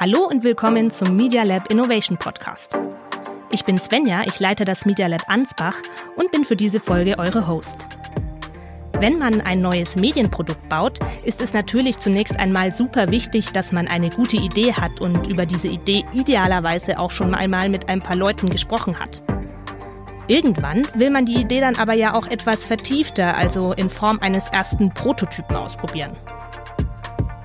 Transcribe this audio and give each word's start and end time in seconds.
Hallo 0.00 0.28
und 0.30 0.44
willkommen 0.44 0.92
zum 0.92 1.16
Media 1.16 1.42
Lab 1.42 1.72
Innovation 1.72 2.16
Podcast. 2.16 2.78
Ich 3.50 3.64
bin 3.64 3.76
Svenja, 3.76 4.22
ich 4.26 4.38
leite 4.38 4.64
das 4.64 4.86
Media 4.86 5.08
Lab 5.08 5.22
Ansbach 5.26 5.74
und 6.14 6.30
bin 6.30 6.44
für 6.44 6.54
diese 6.54 6.78
Folge 6.78 7.18
eure 7.18 7.48
Host. 7.48 7.84
Wenn 9.00 9.18
man 9.18 9.40
ein 9.40 9.60
neues 9.60 9.96
Medienprodukt 9.96 10.68
baut, 10.68 11.00
ist 11.24 11.42
es 11.42 11.52
natürlich 11.52 11.98
zunächst 11.98 12.38
einmal 12.38 12.70
super 12.70 13.08
wichtig, 13.08 13.50
dass 13.50 13.72
man 13.72 13.88
eine 13.88 14.10
gute 14.10 14.36
Idee 14.36 14.72
hat 14.72 15.00
und 15.00 15.26
über 15.26 15.46
diese 15.46 15.66
Idee 15.66 16.04
idealerweise 16.12 17.00
auch 17.00 17.10
schon 17.10 17.34
einmal 17.34 17.68
mit 17.68 17.88
ein 17.88 18.00
paar 18.00 18.14
Leuten 18.14 18.48
gesprochen 18.48 19.00
hat. 19.00 19.20
Irgendwann 20.28 20.86
will 20.94 21.10
man 21.10 21.24
die 21.24 21.40
Idee 21.40 21.58
dann 21.58 21.74
aber 21.74 21.94
ja 21.94 22.14
auch 22.14 22.28
etwas 22.28 22.66
vertiefter, 22.66 23.36
also 23.36 23.72
in 23.72 23.90
Form 23.90 24.20
eines 24.20 24.46
ersten 24.50 24.90
Prototypen 24.90 25.56
ausprobieren. 25.56 26.16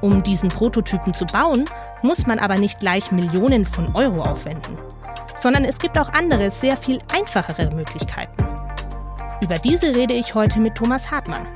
Um 0.02 0.22
diesen 0.22 0.50
Prototypen 0.50 1.16
zu 1.16 1.26
bauen, 1.26 1.66
muss 2.04 2.28
man 2.28 2.38
aber 2.38 2.58
nicht 2.60 2.80
gleich 2.80 3.12
Millionen 3.12 3.66
von 3.66 3.96
Euro 3.96 4.22
aufwenden, 4.22 4.78
sondern 5.40 5.66
es 5.66 5.80
gibt 5.80 5.98
auch 5.98 6.10
andere, 6.10 6.52
sehr 6.52 6.78
viel 6.78 7.00
einfachere 7.12 7.74
Möglichkeiten. 7.74 8.46
Über 9.42 9.58
diese 9.58 9.96
rede 9.96 10.14
ich 10.14 10.36
heute 10.36 10.60
mit 10.60 10.76
Thomas 10.76 11.10
Hartmann. 11.10 11.48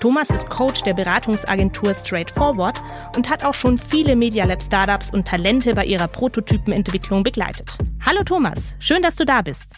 Thomas 0.00 0.30
ist 0.30 0.48
Coach 0.48 0.82
der 0.82 0.94
Beratungsagentur 0.94 1.92
Straightforward 1.92 2.80
und 3.16 3.28
hat 3.28 3.44
auch 3.44 3.52
schon 3.52 3.76
viele 3.76 4.16
Media 4.16 4.46
Lab 4.46 4.62
Startups 4.62 5.12
und 5.12 5.26
Talente 5.26 5.72
bei 5.72 5.84
ihrer 5.84 6.08
Prototypenentwicklung 6.08 7.22
begleitet. 7.22 7.76
Hallo 8.04 8.22
Thomas, 8.22 8.76
schön, 8.78 9.02
dass 9.02 9.16
du 9.16 9.24
da 9.26 9.42
bist. 9.42 9.76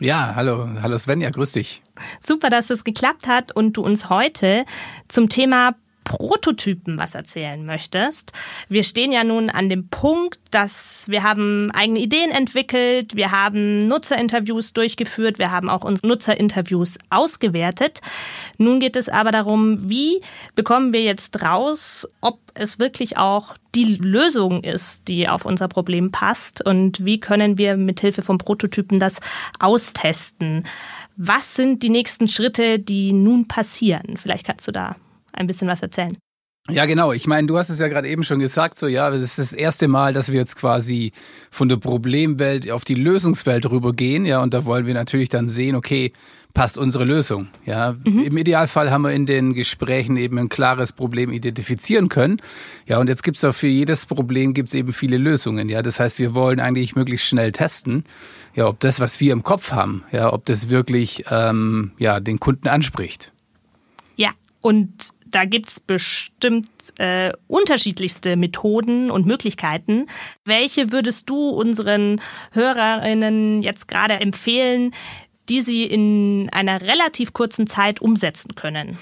Ja, 0.00 0.34
hallo, 0.34 0.68
hallo 0.82 0.98
Svenja, 0.98 1.30
grüß 1.30 1.52
dich. 1.52 1.82
Super, 2.18 2.50
dass 2.50 2.70
es 2.70 2.82
geklappt 2.82 3.28
hat 3.28 3.54
und 3.54 3.76
du 3.76 3.82
uns 3.82 4.10
heute 4.10 4.64
zum 5.06 5.28
Thema 5.28 5.76
Prototypen 6.04 6.98
was 6.98 7.14
erzählen 7.14 7.64
möchtest. 7.64 8.32
Wir 8.68 8.84
stehen 8.84 9.10
ja 9.10 9.24
nun 9.24 9.50
an 9.50 9.68
dem 9.68 9.88
Punkt, 9.88 10.38
dass 10.50 11.06
wir 11.08 11.22
haben 11.22 11.70
eigene 11.72 11.98
Ideen 11.98 12.30
entwickelt, 12.30 13.16
wir 13.16 13.32
haben 13.32 13.78
Nutzerinterviews 13.78 14.72
durchgeführt, 14.74 15.38
wir 15.38 15.50
haben 15.50 15.68
auch 15.68 15.82
unsere 15.82 16.06
Nutzerinterviews 16.06 16.98
ausgewertet. 17.10 18.00
Nun 18.58 18.80
geht 18.80 18.96
es 18.96 19.08
aber 19.08 19.32
darum, 19.32 19.90
wie 19.90 20.20
bekommen 20.54 20.92
wir 20.92 21.02
jetzt 21.02 21.42
raus, 21.42 22.08
ob 22.20 22.38
es 22.54 22.78
wirklich 22.78 23.16
auch 23.16 23.56
die 23.74 23.96
Lösung 23.96 24.62
ist, 24.62 25.08
die 25.08 25.28
auf 25.28 25.44
unser 25.44 25.68
Problem 25.68 26.12
passt 26.12 26.64
und 26.64 27.04
wie 27.04 27.18
können 27.18 27.58
wir 27.58 27.76
mithilfe 27.76 28.22
von 28.22 28.38
Prototypen 28.38 29.00
das 29.00 29.20
austesten. 29.58 30.64
Was 31.16 31.56
sind 31.56 31.82
die 31.82 31.90
nächsten 31.90 32.28
Schritte, 32.28 32.78
die 32.78 33.12
nun 33.12 33.48
passieren? 33.48 34.16
Vielleicht 34.16 34.46
kannst 34.46 34.68
du 34.68 34.72
da 34.72 34.96
ein 35.34 35.46
bisschen 35.46 35.68
was 35.68 35.82
erzählen. 35.82 36.16
Ja, 36.70 36.86
genau. 36.86 37.12
Ich 37.12 37.26
meine, 37.26 37.46
du 37.46 37.58
hast 37.58 37.68
es 37.68 37.78
ja 37.78 37.88
gerade 37.88 38.08
eben 38.08 38.24
schon 38.24 38.38
gesagt, 38.38 38.78
so 38.78 38.86
ja, 38.86 39.10
das 39.10 39.20
ist 39.20 39.38
das 39.38 39.52
erste 39.52 39.86
Mal, 39.86 40.14
dass 40.14 40.32
wir 40.32 40.40
jetzt 40.40 40.56
quasi 40.56 41.12
von 41.50 41.68
der 41.68 41.76
Problemwelt 41.76 42.70
auf 42.70 42.86
die 42.86 42.94
Lösungswelt 42.94 43.68
rübergehen, 43.70 44.24
ja, 44.24 44.42
und 44.42 44.54
da 44.54 44.64
wollen 44.64 44.86
wir 44.86 44.94
natürlich 44.94 45.28
dann 45.28 45.50
sehen, 45.50 45.76
okay, 45.76 46.14
passt 46.54 46.78
unsere 46.78 47.04
Lösung, 47.04 47.48
ja. 47.66 47.96
Mhm. 48.04 48.20
Im 48.20 48.36
Idealfall 48.38 48.90
haben 48.90 49.02
wir 49.02 49.12
in 49.12 49.26
den 49.26 49.52
Gesprächen 49.52 50.16
eben 50.16 50.38
ein 50.38 50.48
klares 50.48 50.94
Problem 50.94 51.32
identifizieren 51.32 52.08
können, 52.08 52.40
ja, 52.86 52.98
und 52.98 53.10
jetzt 53.10 53.24
gibt's 53.24 53.44
auch 53.44 53.54
für 53.54 53.66
jedes 53.66 54.06
Problem 54.06 54.54
gibt's 54.54 54.72
eben 54.72 54.94
viele 54.94 55.18
Lösungen, 55.18 55.68
ja. 55.68 55.82
Das 55.82 56.00
heißt, 56.00 56.18
wir 56.18 56.34
wollen 56.34 56.60
eigentlich 56.60 56.96
möglichst 56.96 57.26
schnell 57.26 57.52
testen, 57.52 58.04
ja, 58.54 58.66
ob 58.68 58.80
das, 58.80 59.00
was 59.00 59.20
wir 59.20 59.34
im 59.34 59.42
Kopf 59.42 59.72
haben, 59.72 60.02
ja, 60.12 60.32
ob 60.32 60.46
das 60.46 60.70
wirklich 60.70 61.26
ähm, 61.30 61.92
ja 61.98 62.20
den 62.20 62.40
Kunden 62.40 62.68
anspricht. 62.68 63.32
Ja, 64.16 64.30
und 64.62 65.12
da 65.34 65.44
gibt's 65.44 65.80
bestimmt 65.80 66.68
äh, 66.98 67.32
unterschiedlichste 67.48 68.36
Methoden 68.36 69.10
und 69.10 69.26
Möglichkeiten. 69.26 70.06
Welche 70.44 70.92
würdest 70.92 71.28
du 71.28 71.48
unseren 71.48 72.20
Hörerinnen 72.52 73.62
jetzt 73.62 73.88
gerade 73.88 74.14
empfehlen, 74.14 74.94
die 75.48 75.60
sie 75.60 75.84
in 75.84 76.48
einer 76.52 76.80
relativ 76.80 77.32
kurzen 77.32 77.66
Zeit 77.66 78.00
umsetzen 78.00 78.54
können? 78.54 78.98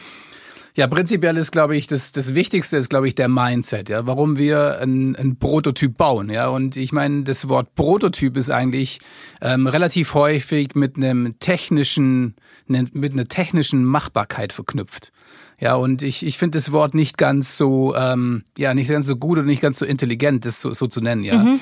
Ja, 0.75 0.87
prinzipiell 0.87 1.37
ist, 1.37 1.51
glaube 1.53 1.77
ich, 1.77 1.87
das, 1.87 2.13
das 2.13 2.35
Wichtigste 2.35 2.79
ist, 2.79 2.89
glaube 2.89 3.07
ich, 3.07 3.15
der 3.15 3.29
Mindset, 3.29 3.91
ja, 3.91 4.07
warum 4.07 4.39
wir 4.39 4.81
ein, 4.81 5.15
ein 5.17 5.37
Prototyp 5.37 5.99
bauen, 5.99 6.31
ja. 6.31 6.49
Und 6.49 6.79
ich 6.79 6.93
meine, 6.93 7.25
das 7.25 7.51
Wort 7.51 7.75
Prototyp 7.75 8.39
ist 8.39 8.49
eigentlich 8.49 9.01
ähm, 9.43 9.67
relativ 9.67 10.15
häufig 10.15 10.75
mit 10.75 10.97
einem 10.97 11.39
technischen, 11.41 12.37
mit 12.67 13.13
einer 13.13 13.27
technischen 13.27 13.85
Machbarkeit 13.85 14.55
verknüpft. 14.55 15.13
Ja, 15.63 15.77
und 15.77 16.03
ich, 16.03 16.27
ich 16.27 16.39
finde 16.39 16.59
das 16.59 16.73
Wort 16.73 16.93
nicht 16.93 17.17
ganz 17.17 17.57
so, 17.57 17.95
ähm, 17.95 18.43
ja, 18.59 18.75
nicht 18.75 18.91
ganz 18.91 19.07
so 19.07 19.15
gut 19.15 19.39
und 19.39 19.47
nicht 19.47 19.63
ganz 19.63 19.79
so 19.79 19.85
intelligent, 19.85 20.45
das 20.45 20.61
so, 20.61 20.73
so 20.73 20.89
zu 20.89 21.01
nennen, 21.01 21.23
ja. 21.23 21.39
Mhm. 21.39 21.61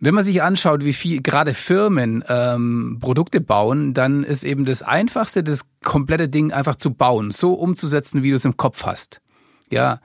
Wenn 0.00 0.14
man 0.14 0.24
sich 0.24 0.42
anschaut, 0.42 0.84
wie 0.84 0.92
viel 0.92 1.22
gerade 1.22 1.54
Firmen 1.54 2.24
ähm, 2.28 2.98
Produkte 3.00 3.40
bauen, 3.40 3.94
dann 3.94 4.24
ist 4.24 4.42
eben 4.42 4.64
das 4.64 4.82
Einfachste, 4.82 5.44
das 5.44 5.70
komplette 5.84 6.28
Ding 6.28 6.50
einfach 6.50 6.74
zu 6.74 6.92
bauen, 6.92 7.30
so 7.30 7.52
umzusetzen, 7.52 8.24
wie 8.24 8.30
du 8.30 8.36
es 8.36 8.44
im 8.44 8.56
Kopf 8.56 8.84
hast. 8.84 9.20
Ja. 9.70 10.00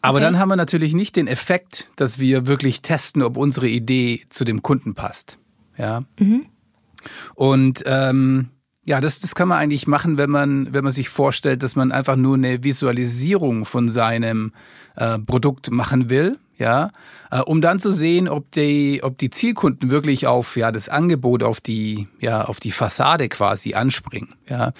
Aber 0.00 0.16
okay. 0.16 0.24
dann 0.24 0.38
haben 0.38 0.48
wir 0.48 0.56
natürlich 0.56 0.94
nicht 0.94 1.16
den 1.16 1.26
Effekt, 1.26 1.88
dass 1.96 2.18
wir 2.20 2.46
wirklich 2.46 2.80
testen, 2.80 3.20
ob 3.20 3.36
unsere 3.36 3.68
Idee 3.68 4.22
zu 4.30 4.44
dem 4.44 4.62
Kunden 4.62 4.94
passt. 4.94 5.38
Ja. 5.76 6.04
Mhm. 6.18 6.46
Und 7.34 7.82
ähm, 7.84 8.48
ja, 8.84 9.00
das, 9.00 9.20
das 9.20 9.34
kann 9.34 9.48
man 9.48 9.58
eigentlich 9.58 9.86
machen, 9.86 10.16
wenn 10.16 10.30
man, 10.30 10.72
wenn 10.72 10.84
man 10.84 10.92
sich 10.92 11.08
vorstellt, 11.08 11.62
dass 11.62 11.76
man 11.76 11.92
einfach 11.92 12.16
nur 12.16 12.36
eine 12.36 12.64
Visualisierung 12.64 13.64
von 13.66 13.88
seinem 13.88 14.52
äh, 14.96 15.18
Produkt 15.18 15.70
machen 15.70 16.08
will, 16.08 16.38
ja, 16.58 16.90
äh, 17.30 17.40
um 17.40 17.60
dann 17.60 17.78
zu 17.78 17.90
sehen, 17.90 18.28
ob 18.28 18.50
die, 18.52 19.00
ob 19.02 19.18
die 19.18 19.30
Zielkunden 19.30 19.90
wirklich 19.90 20.26
auf 20.26 20.56
ja 20.56 20.72
das 20.72 20.88
Angebot, 20.88 21.42
auf 21.42 21.60
die, 21.60 22.08
ja, 22.20 22.44
auf 22.44 22.60
die 22.60 22.70
Fassade 22.70 23.28
quasi 23.28 23.74
anspringen, 23.74 24.34
ja. 24.48 24.72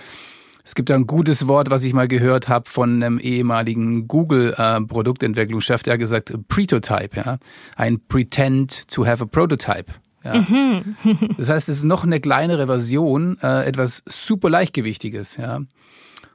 Es 0.63 0.75
gibt 0.75 0.91
ein 0.91 1.07
gutes 1.07 1.49
Wort, 1.49 1.71
was 1.71 1.83
ich 1.83 1.95
mal 1.95 2.07
gehört 2.07 2.49
habe 2.49 2.69
von 2.69 3.03
einem 3.03 3.19
ehemaligen 3.19 4.07
Google-Produktentwicklungschef, 4.07 5.81
äh, 5.81 5.85
der 5.85 5.93
hat 5.95 6.01
gesagt, 6.01 6.33
Pretotype, 6.49 7.17
ja, 7.17 7.39
ein 7.77 7.99
Pretend 8.07 8.89
to 8.89 9.07
have 9.07 9.25
a 9.25 9.27
Prototype. 9.27 9.91
Ja. 10.25 10.35
Mhm. 10.35 10.97
das 11.37 11.51
heißt, 11.51 11.69
es 11.69 11.79
ist 11.79 11.85
noch 11.85 12.05
eine 12.05 12.21
kleinere 12.21 12.67
Version, 12.67 13.39
äh, 13.43 13.65
etwas 13.65 14.03
super 14.07 14.51
leichtgewichtiges. 14.51 15.37
Ja. 15.37 15.61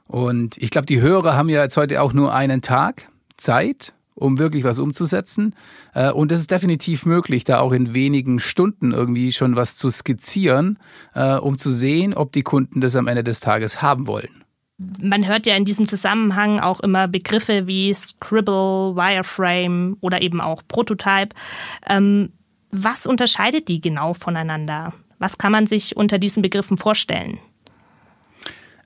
Und 0.08 0.56
ich 0.58 0.70
glaube, 0.70 0.86
die 0.86 1.00
Hörer 1.00 1.36
haben 1.36 1.48
ja 1.48 1.62
jetzt 1.62 1.76
heute 1.76 2.00
auch 2.00 2.12
nur 2.12 2.34
einen 2.34 2.62
Tag 2.62 3.08
Zeit, 3.36 3.92
um 4.14 4.38
wirklich 4.38 4.64
was 4.64 4.78
umzusetzen. 4.78 5.54
Äh, 5.94 6.10
und 6.10 6.32
es 6.32 6.40
ist 6.40 6.50
definitiv 6.50 7.06
möglich, 7.06 7.44
da 7.44 7.60
auch 7.60 7.72
in 7.72 7.94
wenigen 7.94 8.40
Stunden 8.40 8.92
irgendwie 8.92 9.32
schon 9.32 9.56
was 9.56 9.76
zu 9.76 9.90
skizzieren, 9.90 10.78
äh, 11.14 11.34
um 11.36 11.58
zu 11.58 11.70
sehen, 11.70 12.14
ob 12.14 12.32
die 12.32 12.42
Kunden 12.42 12.80
das 12.80 12.96
am 12.96 13.06
Ende 13.06 13.24
des 13.24 13.40
Tages 13.40 13.82
haben 13.82 14.06
wollen. 14.06 14.44
Man 14.78 15.26
hört 15.26 15.46
ja 15.46 15.56
in 15.56 15.64
diesem 15.64 15.86
Zusammenhang 15.86 16.60
auch 16.60 16.80
immer 16.80 17.08
Begriffe 17.08 17.66
wie 17.66 17.94
Scribble, 17.94 18.94
Wireframe 18.94 19.96
oder 20.00 20.20
eben 20.20 20.40
auch 20.40 20.62
Prototype. 20.68 21.34
Ähm, 21.88 22.32
was 22.84 23.06
unterscheidet 23.06 23.68
die 23.68 23.80
genau 23.80 24.14
voneinander? 24.14 24.92
Was 25.18 25.38
kann 25.38 25.52
man 25.52 25.66
sich 25.66 25.96
unter 25.96 26.18
diesen 26.18 26.42
Begriffen 26.42 26.76
vorstellen? 26.76 27.38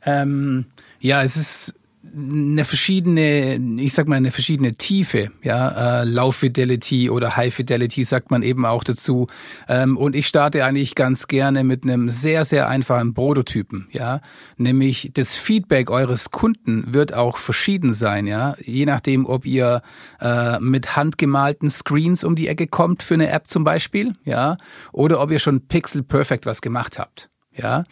Ähm, 0.04 0.66
ja, 1.00 1.22
es 1.22 1.36
ist 1.36 1.79
eine 2.14 2.64
verschiedene, 2.64 3.56
ich 3.80 3.92
sag 3.92 4.08
mal, 4.08 4.16
eine 4.16 4.30
verschiedene 4.30 4.72
Tiefe, 4.72 5.30
ja, 5.42 6.02
äh, 6.02 6.04
Low 6.04 6.32
Fidelity 6.32 7.10
oder 7.10 7.36
High 7.36 7.54
Fidelity 7.54 8.04
sagt 8.04 8.30
man 8.30 8.42
eben 8.42 8.64
auch 8.66 8.84
dazu. 8.84 9.26
Ähm, 9.68 9.96
und 9.96 10.16
ich 10.16 10.26
starte 10.26 10.64
eigentlich 10.64 10.94
ganz 10.94 11.28
gerne 11.28 11.64
mit 11.64 11.84
einem 11.84 12.10
sehr, 12.10 12.44
sehr 12.44 12.68
einfachen 12.68 13.14
Prototypen, 13.14 13.88
ja, 13.92 14.20
nämlich 14.56 15.10
das 15.14 15.36
Feedback 15.36 15.90
eures 15.90 16.30
Kunden 16.30 16.92
wird 16.92 17.14
auch 17.14 17.36
verschieden 17.36 17.92
sein, 17.92 18.26
ja, 18.26 18.56
je 18.64 18.86
nachdem, 18.86 19.26
ob 19.26 19.46
ihr 19.46 19.82
äh, 20.20 20.58
mit 20.60 20.96
handgemalten 20.96 21.70
Screens 21.70 22.24
um 22.24 22.34
die 22.34 22.48
Ecke 22.48 22.66
kommt 22.66 23.02
für 23.02 23.14
eine 23.14 23.30
App 23.30 23.48
zum 23.48 23.64
Beispiel, 23.64 24.14
ja, 24.24 24.56
oder 24.92 25.20
ob 25.20 25.30
ihr 25.30 25.38
schon 25.38 25.68
Pixel 25.68 26.02
Perfect 26.02 26.46
was 26.46 26.60
gemacht 26.60 26.98
habt, 26.98 27.28
ja. 27.54 27.84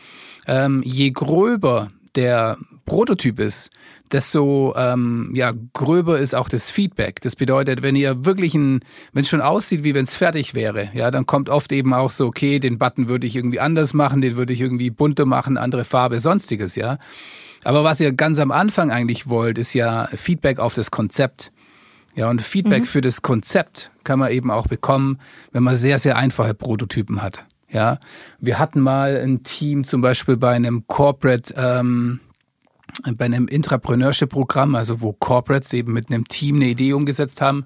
Ähm, 0.46 0.82
je 0.84 1.10
gröber 1.10 1.90
der 2.14 2.58
Prototyp 2.88 3.38
ist, 3.38 3.70
desto 4.10 4.74
ähm, 4.76 5.30
ja, 5.34 5.52
gröber 5.74 6.18
ist 6.18 6.34
auch 6.34 6.48
das 6.48 6.70
Feedback. 6.70 7.20
Das 7.20 7.36
bedeutet, 7.36 7.82
wenn 7.82 7.94
ihr 7.94 8.24
wirklich 8.24 8.54
ein, 8.54 8.80
wenn 9.12 9.22
es 9.22 9.28
schon 9.28 9.42
aussieht, 9.42 9.84
wie 9.84 9.94
wenn 9.94 10.04
es 10.04 10.14
fertig 10.14 10.54
wäre, 10.54 10.90
ja, 10.94 11.10
dann 11.10 11.26
kommt 11.26 11.50
oft 11.50 11.70
eben 11.72 11.92
auch 11.92 12.10
so, 12.10 12.26
okay, 12.26 12.58
den 12.58 12.78
Button 12.78 13.08
würde 13.08 13.26
ich 13.26 13.36
irgendwie 13.36 13.60
anders 13.60 13.94
machen, 13.94 14.20
den 14.20 14.36
würde 14.36 14.52
ich 14.52 14.60
irgendwie 14.60 14.90
bunter 14.90 15.26
machen, 15.26 15.58
andere 15.58 15.84
Farbe, 15.84 16.18
sonstiges, 16.18 16.76
ja. 16.76 16.98
Aber 17.62 17.84
was 17.84 18.00
ihr 18.00 18.12
ganz 18.12 18.38
am 18.38 18.50
Anfang 18.50 18.90
eigentlich 18.90 19.28
wollt, 19.28 19.58
ist 19.58 19.74
ja 19.74 20.08
Feedback 20.14 20.58
auf 20.58 20.74
das 20.74 20.90
Konzept. 20.90 21.52
Ja, 22.14 22.30
und 22.30 22.40
Feedback 22.40 22.80
mhm. 22.80 22.86
für 22.86 23.00
das 23.00 23.22
Konzept 23.22 23.90
kann 24.02 24.18
man 24.18 24.32
eben 24.32 24.50
auch 24.50 24.66
bekommen, 24.66 25.18
wenn 25.52 25.62
man 25.62 25.76
sehr, 25.76 25.98
sehr 25.98 26.16
einfache 26.16 26.54
Prototypen 26.54 27.22
hat. 27.22 27.44
Ja, 27.70 27.98
wir 28.40 28.58
hatten 28.58 28.80
mal 28.80 29.20
ein 29.22 29.42
Team 29.42 29.84
zum 29.84 30.00
Beispiel 30.00 30.38
bei 30.38 30.52
einem 30.52 30.86
Corporate 30.86 31.54
ähm, 31.56 32.20
bei 33.16 33.24
einem 33.24 33.48
Intrapreneurship-Programm, 33.48 34.74
also 34.74 35.00
wo 35.00 35.12
Corporates 35.12 35.72
eben 35.72 35.92
mit 35.92 36.10
einem 36.10 36.26
Team 36.26 36.56
eine 36.56 36.66
Idee 36.66 36.92
umgesetzt 36.92 37.40
haben. 37.40 37.64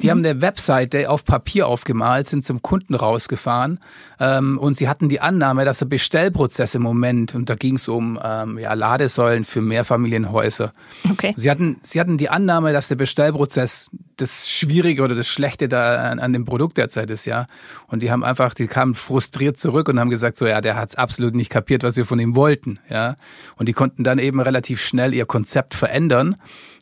Die 0.00 0.06
mhm. 0.06 0.10
haben 0.10 0.18
eine 0.24 0.42
Webseite 0.42 1.10
auf 1.10 1.24
Papier 1.24 1.66
aufgemalt, 1.66 2.26
sind 2.26 2.44
zum 2.44 2.62
Kunden 2.62 2.94
rausgefahren 2.94 3.80
ähm, 4.18 4.58
und 4.58 4.76
sie 4.76 4.88
hatten 4.88 5.08
die 5.08 5.20
Annahme, 5.20 5.64
dass 5.64 5.78
der 5.78 5.86
Bestellprozess 5.86 6.74
im 6.74 6.82
Moment, 6.82 7.34
und 7.34 7.50
da 7.50 7.54
ging 7.54 7.76
es 7.76 7.88
um 7.88 8.18
ähm, 8.22 8.58
ja, 8.58 8.72
Ladesäulen 8.74 9.44
für 9.44 9.60
Mehrfamilienhäuser. 9.60 10.72
Okay. 11.10 11.34
Sie 11.36 11.50
hatten, 11.50 11.76
sie 11.82 12.00
hatten 12.00 12.16
die 12.16 12.30
Annahme, 12.30 12.72
dass 12.72 12.88
der 12.88 12.96
Bestellprozess 12.96 13.90
das 14.16 14.50
Schwierige 14.50 15.02
oder 15.02 15.14
das 15.14 15.28
Schlechte 15.28 15.68
da 15.68 16.10
an, 16.10 16.18
an 16.18 16.32
dem 16.32 16.44
Produkt 16.44 16.76
derzeit 16.76 17.10
ist, 17.10 17.24
ja. 17.24 17.46
Und 17.86 18.02
die 18.02 18.10
haben 18.10 18.22
einfach, 18.22 18.54
die 18.54 18.66
kamen 18.66 18.94
frustriert 18.94 19.56
zurück 19.58 19.88
und 19.88 19.98
haben 19.98 20.10
gesagt, 20.10 20.36
so 20.36 20.46
ja, 20.46 20.60
der 20.60 20.76
hat 20.76 20.90
es 20.90 20.94
absolut 20.94 21.34
nicht 21.34 21.50
kapiert, 21.50 21.82
was 21.82 21.96
wir 21.96 22.04
von 22.04 22.20
ihm 22.20 22.36
wollten, 22.36 22.78
ja. 22.88 23.16
Und 23.56 23.66
die 23.66 23.72
konnten 23.72 24.04
dann 24.04 24.18
eben 24.18 24.40
relativ 24.40 24.59
schnell 24.68 25.14
ihr 25.14 25.26
Konzept 25.26 25.74
verändern 25.74 26.36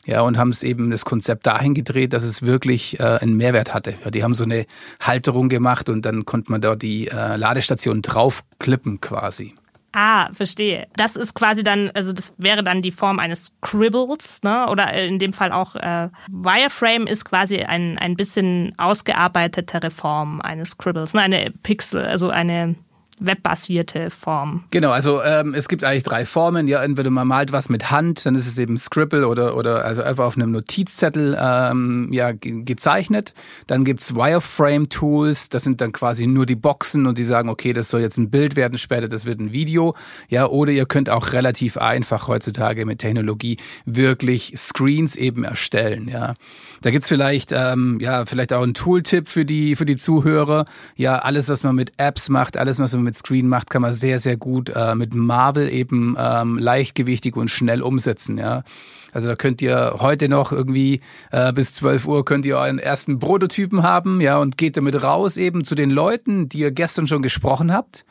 ja, 0.05 0.21
und 0.21 0.37
haben 0.37 0.49
es 0.49 0.63
eben 0.63 0.89
das 0.91 1.05
Konzept 1.05 1.45
dahin 1.45 1.73
gedreht, 1.73 2.13
dass 2.13 2.23
es 2.23 2.41
wirklich 2.41 2.99
äh, 2.99 3.19
einen 3.21 3.37
Mehrwert 3.37 3.73
hatte. 3.73 3.95
Ja, 4.03 4.11
die 4.11 4.23
haben 4.23 4.33
so 4.33 4.43
eine 4.43 4.65
Halterung 4.99 5.49
gemacht 5.49 5.89
und 5.89 6.03
dann 6.03 6.25
konnte 6.25 6.51
man 6.51 6.61
dort 6.61 6.81
die 6.81 7.07
äh, 7.07 7.35
Ladestation 7.35 8.01
draufklippen 8.01 9.01
quasi. 9.01 9.53
Ah, 9.91 10.29
verstehe. 10.33 10.87
Das 10.95 11.15
ist 11.15 11.33
quasi 11.33 11.63
dann, 11.63 11.89
also 11.93 12.13
das 12.13 12.35
wäre 12.37 12.63
dann 12.63 12.81
die 12.81 12.91
Form 12.91 13.17
eines 13.17 13.45
Scribbles, 13.45 14.43
ne? 14.43 14.67
Oder 14.69 14.93
in 14.93 15.17
dem 15.17 15.33
Fall 15.33 15.51
auch 15.51 15.75
äh, 15.75 16.09
Wireframe 16.29 17.07
ist 17.07 17.25
quasi 17.25 17.63
ein, 17.63 17.97
ein 17.97 18.15
bisschen 18.15 18.73
ausgearbeitetere 18.77 19.89
Form 19.89 20.41
eines 20.41 20.71
Scribbles, 20.71 21.13
ne? 21.15 21.21
Eine 21.21 21.51
Pixel, 21.63 22.05
also 22.05 22.29
eine 22.29 22.75
webbasierte 23.19 24.09
Form. 24.09 24.63
Genau, 24.71 24.91
also 24.91 25.21
ähm, 25.21 25.53
es 25.53 25.67
gibt 25.67 25.83
eigentlich 25.83 26.03
drei 26.03 26.25
Formen. 26.25 26.67
Ja, 26.67 26.83
entweder 26.83 27.09
man 27.09 27.27
malt 27.27 27.51
was 27.51 27.69
mit 27.69 27.91
Hand, 27.91 28.25
dann 28.25 28.35
ist 28.35 28.47
es 28.47 28.57
eben 28.57 28.77
Scribble 28.77 29.27
oder, 29.27 29.55
oder 29.55 29.85
also 29.85 30.01
einfach 30.01 30.25
auf 30.25 30.35
einem 30.35 30.51
Notizzettel 30.51 31.37
ähm, 31.39 32.09
ja, 32.11 32.31
ge 32.31 32.63
gezeichnet. 32.63 33.33
Dann 33.67 33.83
gibt's 33.83 34.15
Wireframe-Tools, 34.15 35.49
das 35.49 35.63
sind 35.63 35.81
dann 35.81 35.91
quasi 35.91 36.27
nur 36.27 36.45
die 36.45 36.55
Boxen 36.55 37.05
und 37.07 37.17
die 37.17 37.23
sagen, 37.23 37.49
okay, 37.49 37.73
das 37.73 37.89
soll 37.89 38.01
jetzt 38.01 38.17
ein 38.17 38.29
Bild 38.29 38.55
werden, 38.55 38.77
später 38.77 39.07
das 39.07 39.25
wird 39.25 39.39
ein 39.39 39.51
Video. 39.51 39.95
Ja, 40.29 40.47
oder 40.47 40.71
ihr 40.71 40.85
könnt 40.85 41.09
auch 41.09 41.33
relativ 41.33 41.77
einfach 41.77 42.27
heutzutage 42.27 42.85
mit 42.85 42.99
Technologie 42.99 43.57
wirklich 43.85 44.53
Screens 44.55 45.15
eben 45.15 45.43
erstellen. 45.43 46.07
Ja, 46.07 46.35
da 46.81 46.91
gibt's 46.91 47.07
vielleicht 47.07 47.51
ähm, 47.51 47.99
ja 48.01 48.25
vielleicht 48.25 48.53
auch 48.53 48.63
einen 48.63 48.73
Tooltip 48.73 49.27
für 49.27 49.45
die 49.45 49.75
für 49.75 49.85
die 49.85 49.97
Zuhörer. 49.97 50.65
Ja, 50.95 51.19
alles 51.19 51.49
was 51.49 51.63
man 51.63 51.75
mit 51.75 51.93
Apps 51.97 52.29
macht, 52.29 52.57
alles 52.57 52.79
was 52.79 52.93
man 52.93 53.03
mit 53.03 53.08
mit 53.09 53.15
Screen 53.15 53.47
macht, 53.47 53.71
kann 53.71 53.81
man 53.81 53.91
sehr, 53.91 54.19
sehr 54.19 54.37
gut 54.37 54.69
äh, 54.69 54.93
mit 54.93 55.15
Marvel 55.15 55.67
eben 55.69 56.15
ähm, 56.19 56.59
leichtgewichtig 56.59 57.35
und 57.35 57.49
schnell 57.49 57.81
umsetzen, 57.81 58.37
ja. 58.37 58.63
Also 59.11 59.27
da 59.27 59.35
könnt 59.35 59.63
ihr 59.63 59.95
heute 59.97 60.29
noch 60.29 60.51
irgendwie 60.51 61.01
äh, 61.31 61.51
bis 61.51 61.73
12 61.73 62.05
Uhr 62.05 62.23
könnt 62.23 62.45
ihr 62.45 62.57
euren 62.57 62.77
ersten 62.77 63.17
Prototypen 63.17 63.81
haben, 63.81 64.21
ja, 64.21 64.37
und 64.37 64.59
geht 64.59 64.77
damit 64.77 65.01
raus 65.01 65.37
eben 65.37 65.63
zu 65.63 65.73
den 65.73 65.89
Leuten, 65.89 66.49
die 66.49 66.59
ihr 66.59 66.71
gestern 66.71 67.07
schon 67.07 67.23
gesprochen 67.23 67.73
habt. 67.73 68.05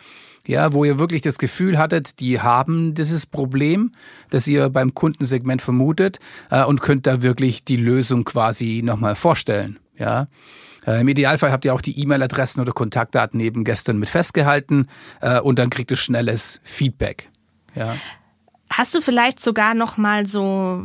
Ja, 0.45 0.73
wo 0.73 0.85
ihr 0.85 0.99
wirklich 0.99 1.21
das 1.21 1.39
Gefühl 1.39 1.79
hattet, 1.79 2.21
die 2.21 2.41
haben 2.41 2.94
dieses 2.94 3.27
Problem, 3.27 3.93
das 4.31 4.47
ihr 4.47 4.71
beim 4.71 4.94
Kundensegment 4.94 5.62
vermutet, 5.62 6.19
äh, 6.51 6.65
und 6.65 6.81
könnt 6.81 7.06
da 7.06 7.23
wirklich 7.23 7.65
die 7.65 7.77
Lösung 7.77 8.25
quasi 8.25 8.81
nochmal 8.83 9.15
vorstellen. 9.15 9.79
Ja. 9.97 10.27
Äh, 10.88 11.02
Im 11.02 11.08
Idealfall 11.08 11.52
habt 11.52 11.67
ihr 11.67 11.75
auch 11.75 11.82
die 11.82 12.00
E-Mail-Adressen 12.00 12.61
oder 12.62 12.73
Kontaktdaten 12.73 13.38
eben 13.40 13.62
gestern 13.62 13.99
mit 13.99 14.08
festgehalten 14.08 14.88
äh, 15.20 15.38
und 15.38 15.58
dann 15.58 15.69
kriegt 15.69 15.90
ihr 15.90 15.99
schnelles 15.99 16.61
Feedback. 16.64 17.29
Ja. 17.75 17.96
Hast 18.70 18.94
du 18.94 19.00
vielleicht 19.00 19.40
sogar 19.40 19.75
noch 19.75 19.96
mal 19.96 20.26
so 20.26 20.82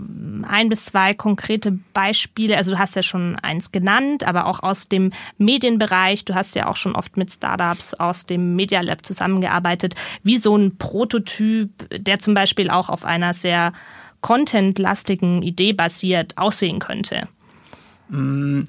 ein 0.48 0.70
bis 0.70 0.86
zwei 0.86 1.14
konkrete 1.14 1.80
Beispiele? 1.94 2.58
Also 2.58 2.72
du 2.72 2.80
hast 2.80 2.96
ja 2.96 3.04
schon 3.04 3.38
eins 3.40 3.72
genannt, 3.72 4.26
aber 4.26 4.46
auch 4.46 4.62
aus 4.62 4.90
dem 4.90 5.12
Medienbereich. 5.38 6.26
Du 6.26 6.34
hast 6.34 6.56
ja 6.56 6.68
auch 6.68 6.78
schon 6.78 6.96
oft 6.96 7.16
mit 7.18 7.32
Startups 7.32 7.94
aus 7.94 8.26
dem 8.26 8.56
Media 8.56 8.82
Lab 8.82 9.06
zusammengearbeitet. 9.06 9.96
Wie 10.22 10.38
so 10.38 10.56
ein 10.56 10.78
Prototyp, 10.78 11.72
der 11.92 12.20
zum 12.20 12.34
Beispiel 12.34 12.70
auch 12.70 12.90
auf 12.90 13.06
einer 13.06 13.34
sehr 13.34 13.74
contentlastigen 14.22 15.42
Idee 15.42 15.74
basiert, 15.74 16.38
aussehen 16.38 16.80
könnte? 16.80 17.28
Mm. 18.10 18.64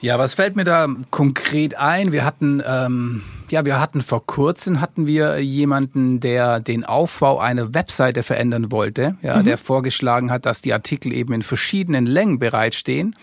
Ja, 0.00 0.18
was 0.18 0.34
fällt 0.34 0.56
mir 0.56 0.64
da 0.64 0.88
konkret 1.10 1.74
ein? 1.74 2.10
Wir 2.10 2.24
hatten, 2.24 2.62
ähm, 2.66 3.22
ja, 3.50 3.66
wir 3.66 3.78
hatten 3.78 4.00
vor 4.00 4.24
kurzem 4.24 4.80
hatten 4.80 5.06
wir 5.06 5.40
jemanden, 5.40 6.20
der 6.20 6.60
den 6.60 6.84
Aufbau 6.84 7.38
einer 7.38 7.74
Webseite 7.74 8.22
verändern 8.22 8.72
wollte, 8.72 9.16
ja, 9.20 9.38
mhm. 9.38 9.44
der 9.44 9.58
vorgeschlagen 9.58 10.30
hat, 10.30 10.46
dass 10.46 10.62
die 10.62 10.72
Artikel 10.72 11.12
eben 11.12 11.34
in 11.34 11.42
verschiedenen 11.42 12.06
Längen 12.06 12.38
bereitstehen. 12.38 13.14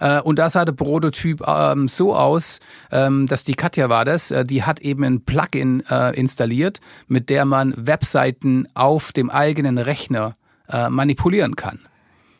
Äh, 0.00 0.20
und 0.20 0.38
da 0.38 0.48
sah 0.48 0.64
der 0.64 0.72
Prototyp 0.72 1.42
ähm, 1.46 1.86
so 1.86 2.16
aus, 2.16 2.60
ähm, 2.90 3.26
dass 3.26 3.44
die 3.44 3.54
Katja 3.54 3.90
war 3.90 4.06
das, 4.06 4.30
äh, 4.30 4.46
die 4.46 4.62
hat 4.62 4.80
eben 4.80 5.04
ein 5.04 5.20
Plugin 5.22 5.82
äh, 5.90 6.18
installiert, 6.18 6.80
mit 7.08 7.28
der 7.28 7.44
man 7.44 7.74
Webseiten 7.76 8.66
auf 8.72 9.12
dem 9.12 9.28
eigenen 9.28 9.76
Rechner 9.76 10.34
äh, 10.70 10.88
manipulieren 10.88 11.56
kann. 11.56 11.80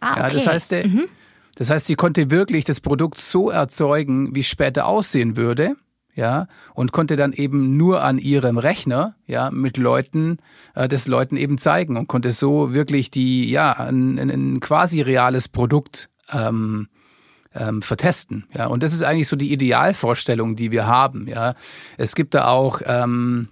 Ah, 0.00 0.12
okay. 0.12 0.20
ja, 0.20 0.30
das 0.30 0.46
heißt, 0.46 0.70
der, 0.72 0.86
mhm. 0.86 1.08
Das 1.56 1.70
heißt, 1.70 1.86
sie 1.86 1.96
konnte 1.96 2.30
wirklich 2.30 2.64
das 2.64 2.80
Produkt 2.80 3.18
so 3.18 3.50
erzeugen, 3.50 4.34
wie 4.34 4.40
es 4.40 4.46
später 4.46 4.86
aussehen 4.86 5.36
würde, 5.36 5.74
ja, 6.14 6.48
und 6.74 6.92
konnte 6.92 7.16
dann 7.16 7.32
eben 7.32 7.76
nur 7.76 8.02
an 8.02 8.18
ihrem 8.18 8.56
Rechner, 8.56 9.16
ja, 9.26 9.50
mit 9.50 9.76
Leuten, 9.76 10.38
äh, 10.74 10.88
das 10.88 11.06
Leuten 11.06 11.36
eben 11.36 11.58
zeigen 11.58 11.96
und 11.96 12.08
konnte 12.08 12.30
so 12.30 12.72
wirklich 12.72 13.10
die, 13.10 13.50
ja, 13.50 13.72
ein, 13.72 14.18
ein 14.18 14.60
quasi 14.60 15.02
reales 15.02 15.48
Produkt 15.48 16.08
ähm, 16.32 16.88
ähm, 17.54 17.82
vertesten, 17.82 18.44
ja. 18.54 18.66
Und 18.66 18.82
das 18.82 18.92
ist 18.92 19.02
eigentlich 19.02 19.28
so 19.28 19.36
die 19.36 19.52
Idealvorstellung, 19.52 20.56
die 20.56 20.70
wir 20.70 20.86
haben, 20.86 21.26
ja. 21.28 21.54
Es 21.96 22.14
gibt 22.14 22.34
da 22.34 22.48
auch 22.48 22.80
ähm, 22.84 23.48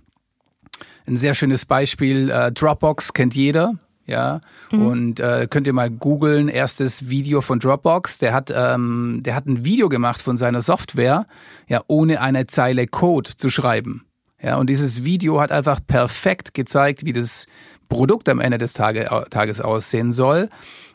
ein 1.06 1.16
sehr 1.16 1.34
schönes 1.34 1.66
Beispiel, 1.66 2.30
äh, 2.30 2.50
Dropbox 2.50 3.12
kennt 3.12 3.34
jeder, 3.34 3.74
ja. 4.06 4.40
Mhm. 4.70 4.86
Und 4.86 5.20
äh, 5.20 5.46
könnt 5.48 5.66
ihr 5.66 5.72
mal 5.72 5.90
googeln, 5.90 6.48
erstes 6.48 7.08
Video 7.08 7.40
von 7.40 7.58
Dropbox. 7.58 8.18
Der 8.18 8.32
hat, 8.32 8.52
ähm, 8.54 9.20
der 9.24 9.34
hat 9.34 9.46
ein 9.46 9.64
Video 9.64 9.88
gemacht 9.88 10.20
von 10.20 10.36
seiner 10.36 10.62
Software, 10.62 11.26
ja, 11.68 11.82
ohne 11.86 12.20
eine 12.20 12.46
Zeile 12.46 12.86
Code 12.86 13.36
zu 13.36 13.50
schreiben. 13.50 14.04
Ja, 14.42 14.56
und 14.56 14.68
dieses 14.68 15.04
Video 15.04 15.40
hat 15.40 15.50
einfach 15.50 15.80
perfekt 15.86 16.52
gezeigt, 16.52 17.06
wie 17.06 17.14
das 17.14 17.46
Produkt 17.88 18.28
am 18.28 18.40
Ende 18.40 18.58
des 18.58 18.74
Tage, 18.74 19.08
Tages 19.30 19.60
aussehen 19.60 20.12
soll. 20.12 20.48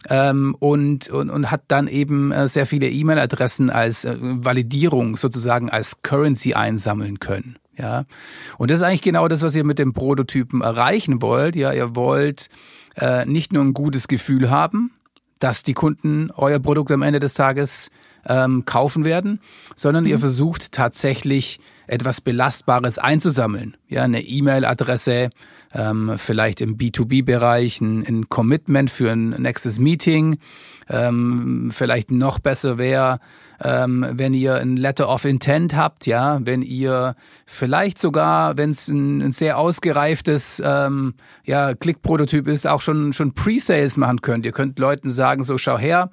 Ähm, 0.07 0.55
und, 0.59 1.09
und, 1.09 1.29
und 1.29 1.51
hat 1.51 1.63
dann 1.67 1.87
eben 1.87 2.31
äh, 2.31 2.47
sehr 2.47 2.65
viele 2.65 2.89
E-Mail-Adressen 2.89 3.69
als 3.69 4.05
äh, 4.05 4.15
Validierung 4.19 5.17
sozusagen 5.17 5.69
als 5.69 6.03
Currency 6.03 6.53
einsammeln 6.53 7.19
können. 7.19 7.57
Ja, 7.77 8.03
und 8.57 8.69
das 8.69 8.79
ist 8.79 8.83
eigentlich 8.83 9.01
genau 9.01 9.29
das, 9.29 9.41
was 9.41 9.55
ihr 9.55 9.63
mit 9.63 9.79
dem 9.79 9.93
Prototypen 9.93 10.61
erreichen 10.61 11.21
wollt. 11.21 11.55
Ja, 11.55 11.71
ihr 11.71 11.95
wollt 11.95 12.49
äh, 12.99 13.25
nicht 13.25 13.53
nur 13.53 13.63
ein 13.63 13.73
gutes 13.73 14.07
Gefühl 14.07 14.49
haben, 14.49 14.91
dass 15.39 15.63
die 15.63 15.73
Kunden 15.73 16.31
euer 16.35 16.59
Produkt 16.59 16.91
am 16.91 17.01
Ende 17.01 17.19
des 17.19 17.33
Tages 17.33 17.91
ähm, 18.29 18.63
kaufen 18.63 19.03
werden, 19.03 19.41
sondern 19.75 20.05
mhm. 20.05 20.11
ihr 20.11 20.19
versucht 20.19 20.71
tatsächlich 20.71 21.59
etwas 21.87 22.21
Belastbares 22.21 22.99
einzusammeln. 22.99 23.75
Ja, 23.87 24.03
eine 24.03 24.21
E-Mail-Adresse, 24.21 25.31
ähm, 25.73 26.13
vielleicht 26.17 26.61
im 26.61 26.77
B2B-Bereich 26.77 27.81
ein, 27.81 28.05
ein, 28.05 28.29
Commitment 28.29 28.91
für 28.91 29.11
ein 29.11 29.29
nächstes 29.29 29.79
Meeting. 29.79 30.37
Ähm, 30.87 31.71
vielleicht 31.73 32.11
noch 32.11 32.39
besser 32.39 32.77
wäre, 32.77 33.19
ähm, 33.61 34.05
wenn 34.13 34.33
ihr 34.33 34.55
ein 34.55 34.77
Letter 34.77 35.09
of 35.09 35.25
Intent 35.25 35.75
habt, 35.75 36.07
ja, 36.07 36.39
wenn 36.43 36.61
ihr 36.61 37.15
vielleicht 37.45 37.99
sogar, 37.99 38.57
wenn 38.57 38.69
es 38.71 38.87
ein, 38.87 39.21
ein, 39.21 39.31
sehr 39.31 39.57
ausgereiftes 39.57 40.61
ähm, 40.63 41.15
ja, 41.43 41.73
Klick-Prototyp 41.73 42.47
ist, 42.47 42.67
auch 42.67 42.81
schon, 42.81 43.13
schon 43.13 43.33
Pre-Sales 43.33 43.97
machen 43.97 44.21
könnt. 44.21 44.45
Ihr 44.45 44.51
könnt 44.51 44.79
Leuten 44.79 45.09
sagen, 45.09 45.43
so 45.43 45.57
schau 45.57 45.77
her, 45.77 46.09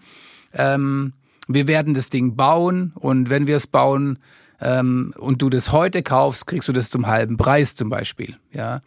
ähm, 0.52 1.12
wir 1.46 1.66
werden 1.66 1.94
das 1.94 2.10
Ding 2.10 2.36
bauen 2.36 2.92
und 2.94 3.30
wenn 3.30 3.46
wir 3.46 3.56
es 3.56 3.66
bauen 3.66 4.18
ähm, 4.60 5.12
und 5.16 5.42
du 5.42 5.50
das 5.50 5.72
heute 5.72 6.02
kaufst, 6.02 6.46
kriegst 6.46 6.68
du 6.68 6.72
das 6.72 6.90
zum 6.90 7.06
halben 7.06 7.36
Preis 7.36 7.74
zum 7.74 7.90
Beispiel, 7.90 8.36
ja. 8.52 8.80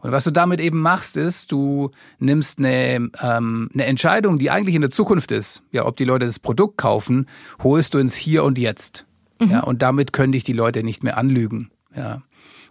Und 0.00 0.12
was 0.12 0.22
du 0.22 0.30
damit 0.30 0.60
eben 0.60 0.80
machst, 0.80 1.16
ist, 1.16 1.50
du 1.50 1.90
nimmst 2.20 2.60
eine, 2.60 3.10
ähm, 3.20 3.68
eine 3.74 3.84
Entscheidung, 3.84 4.38
die 4.38 4.48
eigentlich 4.48 4.76
in 4.76 4.80
der 4.80 4.92
Zukunft 4.92 5.32
ist, 5.32 5.64
ja, 5.72 5.86
ob 5.86 5.96
die 5.96 6.04
Leute 6.04 6.24
das 6.24 6.38
Produkt 6.38 6.78
kaufen, 6.78 7.26
holst 7.62 7.94
du 7.94 7.98
ins 7.98 8.14
Hier 8.14 8.44
und 8.44 8.58
Jetzt. 8.58 9.06
Mhm. 9.40 9.50
Ja, 9.50 9.60
und 9.60 9.82
damit 9.82 10.12
können 10.12 10.32
dich 10.32 10.44
die 10.44 10.52
Leute 10.52 10.84
nicht 10.84 11.02
mehr 11.02 11.16
anlügen. 11.16 11.70
Ja. 11.96 12.22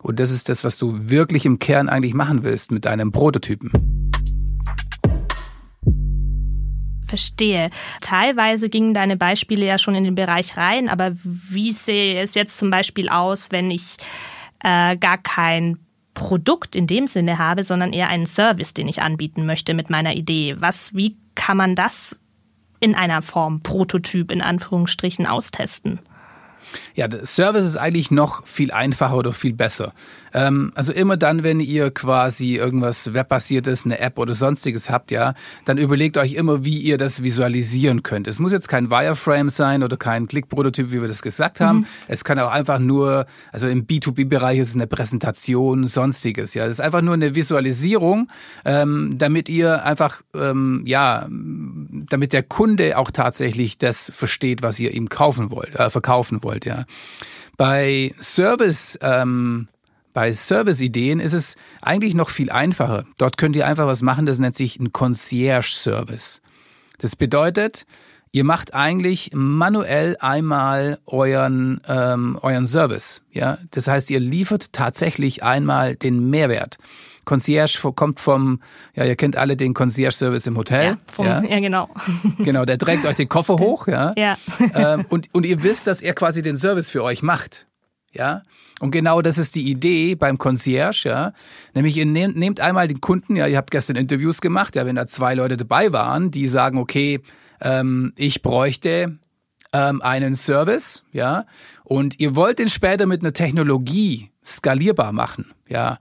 Und 0.01 0.19
das 0.21 0.31
ist 0.31 0.47
das, 0.47 0.63
was 0.63 0.77
du 0.77 1.09
wirklich 1.09 1.45
im 1.45 1.59
Kern 1.59 1.89
eigentlich 1.89 2.13
machen 2.13 2.43
willst 2.43 2.71
mit 2.71 2.85
deinem 2.85 3.11
Prototypen. 3.11 4.06
Verstehe. 7.07 7.69
Teilweise 8.01 8.69
gingen 8.69 8.93
deine 8.93 9.17
Beispiele 9.17 9.65
ja 9.65 9.77
schon 9.77 9.95
in 9.95 10.03
den 10.03 10.15
Bereich 10.15 10.57
rein, 10.57 10.89
aber 10.89 11.11
wie 11.23 11.71
sehe 11.71 12.21
es 12.21 12.35
jetzt 12.35 12.57
zum 12.57 12.69
Beispiel 12.69 13.09
aus, 13.09 13.51
wenn 13.51 13.71
ich 13.71 13.97
äh, 14.59 14.97
gar 14.97 15.17
kein 15.17 15.79
Produkt 16.13 16.75
in 16.75 16.87
dem 16.87 17.05
Sinne 17.07 17.37
habe, 17.37 17.63
sondern 17.63 17.93
eher 17.93 18.09
einen 18.09 18.25
Service, 18.25 18.73
den 18.73 18.87
ich 18.87 19.01
anbieten 19.01 19.45
möchte 19.45 19.73
mit 19.73 19.89
meiner 19.89 20.15
Idee. 20.15 20.55
Was, 20.57 20.95
wie 20.95 21.15
kann 21.35 21.57
man 21.57 21.75
das 21.75 22.19
in 22.79 22.95
einer 22.95 23.21
Form 23.21 23.61
Prototyp 23.61 24.31
in 24.31 24.41
Anführungsstrichen 24.41 25.27
austesten? 25.27 25.99
Ja, 26.95 27.07
der 27.07 27.25
Service 27.25 27.65
ist 27.65 27.77
eigentlich 27.77 28.11
noch 28.11 28.45
viel 28.45 28.71
einfacher 28.71 29.15
oder 29.15 29.33
viel 29.33 29.53
besser. 29.53 29.93
Ähm, 30.33 30.71
also 30.75 30.93
immer 30.93 31.17
dann, 31.17 31.43
wenn 31.43 31.59
ihr 31.59 31.91
quasi 31.91 32.55
irgendwas 32.55 33.13
webbasiertes, 33.13 33.85
eine 33.85 33.99
App 33.99 34.17
oder 34.17 34.33
sonstiges 34.33 34.89
habt, 34.89 35.11
ja, 35.11 35.33
dann 35.65 35.77
überlegt 35.77 36.17
euch 36.17 36.33
immer, 36.33 36.63
wie 36.63 36.77
ihr 36.79 36.97
das 36.97 37.23
visualisieren 37.23 38.03
könnt. 38.03 38.27
Es 38.27 38.39
muss 38.39 38.51
jetzt 38.51 38.67
kein 38.67 38.89
Wireframe 38.89 39.49
sein 39.49 39.83
oder 39.83 39.97
kein 39.97 40.27
Klickprototyp, 40.27 40.91
wie 40.91 41.01
wir 41.01 41.07
das 41.07 41.21
gesagt 41.21 41.59
haben. 41.59 41.79
Mhm. 41.79 41.85
Es 42.07 42.23
kann 42.23 42.39
auch 42.39 42.51
einfach 42.51 42.79
nur, 42.79 43.25
also 43.51 43.67
im 43.67 43.87
B2B-Bereich 43.87 44.59
ist 44.59 44.69
es 44.69 44.75
eine 44.75 44.87
Präsentation, 44.87 45.87
sonstiges, 45.87 46.53
ja. 46.53 46.65
Es 46.65 46.71
ist 46.71 46.81
einfach 46.81 47.01
nur 47.01 47.13
eine 47.13 47.35
Visualisierung, 47.35 48.29
ähm, 48.65 49.15
damit 49.17 49.49
ihr 49.49 49.85
einfach, 49.85 50.21
ähm, 50.35 50.83
ja, 50.85 51.27
damit 51.29 52.33
der 52.33 52.43
Kunde 52.43 52.97
auch 52.97 53.11
tatsächlich 53.11 53.77
das 53.77 54.11
versteht, 54.13 54.61
was 54.61 54.79
ihr 54.79 54.91
ihm 54.91 55.09
kaufen 55.09 55.51
wollt, 55.51 55.75
äh, 55.75 55.89
verkaufen 55.89 56.43
wollt, 56.43 56.56
ja. 56.65 56.85
Bei 57.57 58.13
Service, 58.21 58.97
ähm, 59.01 59.67
bei 60.13 60.31
Service-Ideen 60.31 61.19
ist 61.19 61.33
es 61.33 61.55
eigentlich 61.81 62.13
noch 62.13 62.29
viel 62.29 62.49
einfacher. 62.49 63.05
Dort 63.17 63.37
könnt 63.37 63.55
ihr 63.55 63.67
einfach 63.67 63.87
was 63.87 64.01
machen, 64.01 64.25
das 64.25 64.39
nennt 64.39 64.55
sich 64.55 64.79
ein 64.79 64.91
Concierge-Service. 64.91 66.41
Das 66.99 67.15
bedeutet, 67.15 67.85
ihr 68.31 68.43
macht 68.43 68.73
eigentlich 68.73 69.31
manuell 69.33 70.17
einmal 70.19 70.99
euren, 71.05 71.81
ähm, 71.87 72.37
euren 72.41 72.67
Service. 72.67 73.21
Ja? 73.31 73.59
Das 73.71 73.87
heißt, 73.87 74.09
ihr 74.09 74.19
liefert 74.19 74.73
tatsächlich 74.73 75.43
einmal 75.43 75.95
den 75.95 76.29
Mehrwert. 76.29 76.77
Concierge 77.27 77.91
kommt 77.93 78.19
vom, 78.19 78.61
ja, 78.95 79.03
ihr 79.03 79.15
kennt 79.15 79.35
alle 79.35 79.55
den 79.55 79.75
Concierge-Service 79.75 80.47
im 80.47 80.57
Hotel. 80.57 80.85
Ja, 80.85 80.97
vom, 81.05 81.25
ja. 81.27 81.43
ja, 81.43 81.59
genau. 81.59 81.89
Genau, 82.39 82.65
der 82.65 82.79
trägt 82.79 83.05
euch 83.05 83.15
den 83.15 83.29
Koffer 83.29 83.55
hoch, 83.55 83.87
ja. 83.87 84.13
ja. 84.17 84.37
Ähm, 84.73 85.05
und, 85.09 85.29
und 85.33 85.45
ihr 85.45 85.61
wisst, 85.61 85.85
dass 85.85 86.01
er 86.01 86.13
quasi 86.13 86.41
den 86.41 86.57
Service 86.57 86.89
für 86.89 87.03
euch 87.03 87.21
macht. 87.21 87.67
Ja, 88.13 88.41
und 88.79 88.91
genau 88.91 89.21
das 89.21 89.37
ist 89.37 89.55
die 89.55 89.69
Idee 89.69 90.15
beim 90.15 90.37
Concierge, 90.37 91.09
ja. 91.09 91.33
Nämlich 91.73 91.97
ihr 91.97 92.05
nehmt, 92.05 92.37
nehmt 92.37 92.59
einmal 92.59 92.87
den 92.87 93.01
Kunden, 93.01 93.35
ja, 93.35 93.45
ihr 93.45 93.57
habt 93.57 93.71
gestern 93.71 93.97
Interviews 93.97 94.41
gemacht, 94.41 94.75
ja, 94.75 94.85
wenn 94.85 94.95
da 94.95 95.05
zwei 95.07 95.35
Leute 95.35 95.57
dabei 95.57 95.91
waren, 95.91 96.31
die 96.31 96.47
sagen, 96.47 96.77
okay, 96.77 97.19
ähm, 97.59 98.13
ich 98.15 98.41
bräuchte 98.41 99.19
ähm, 99.73 100.01
einen 100.01 100.35
Service, 100.35 101.03
ja, 101.11 101.45
und 101.83 102.19
ihr 102.19 102.35
wollt 102.35 102.59
den 102.59 102.69
später 102.69 103.05
mit 103.05 103.21
einer 103.21 103.33
Technologie 103.33 104.31
skalierbar 104.47 105.11
machen, 105.11 105.53
ja, 105.67 105.97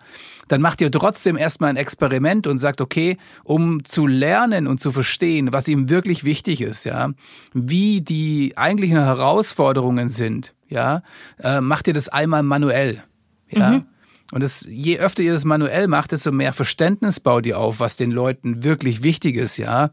dann 0.49 0.61
macht 0.61 0.81
ihr 0.81 0.91
trotzdem 0.91 1.37
erstmal 1.37 1.71
ein 1.71 1.77
Experiment 1.77 2.47
und 2.47 2.59
sagt, 2.59 2.81
okay, 2.81 3.17
um 3.45 3.85
zu 3.85 4.07
lernen 4.07 4.67
und 4.67 4.81
zu 4.81 4.93
verstehen, 4.93 5.53
was 5.53 5.69
ihm 5.69 5.91
wirklich 5.91 6.25
wichtig 6.25 6.61
ist, 6.61 6.85
ja, 6.85 7.11
wie 7.53 8.01
die 8.01 8.57
eigentlichen 8.57 8.99
Herausforderungen 8.99 10.09
sind, 10.09 10.55
ja, 10.69 11.03
äh, 11.43 11.61
macht 11.61 11.89
ihr 11.89 11.95
das 11.95 12.09
einmal 12.09 12.43
manuell, 12.43 13.03
ja. 13.51 13.71
Mhm. 13.71 13.87
Und 14.33 14.43
das, 14.43 14.67
je 14.69 14.99
öfter 14.99 15.23
ihr 15.23 15.33
das 15.33 15.45
manuell 15.45 15.87
macht, 15.87 16.11
desto 16.11 16.33
mehr 16.33 16.53
Verständnis 16.53 17.21
baut 17.21 17.47
ihr 17.47 17.59
auf, 17.59 17.79
was 17.79 17.97
den 17.97 18.11
Leuten 18.11 18.65
wirklich 18.65 19.03
wichtig 19.05 19.37
ist, 19.37 19.57
ja. 19.57 19.91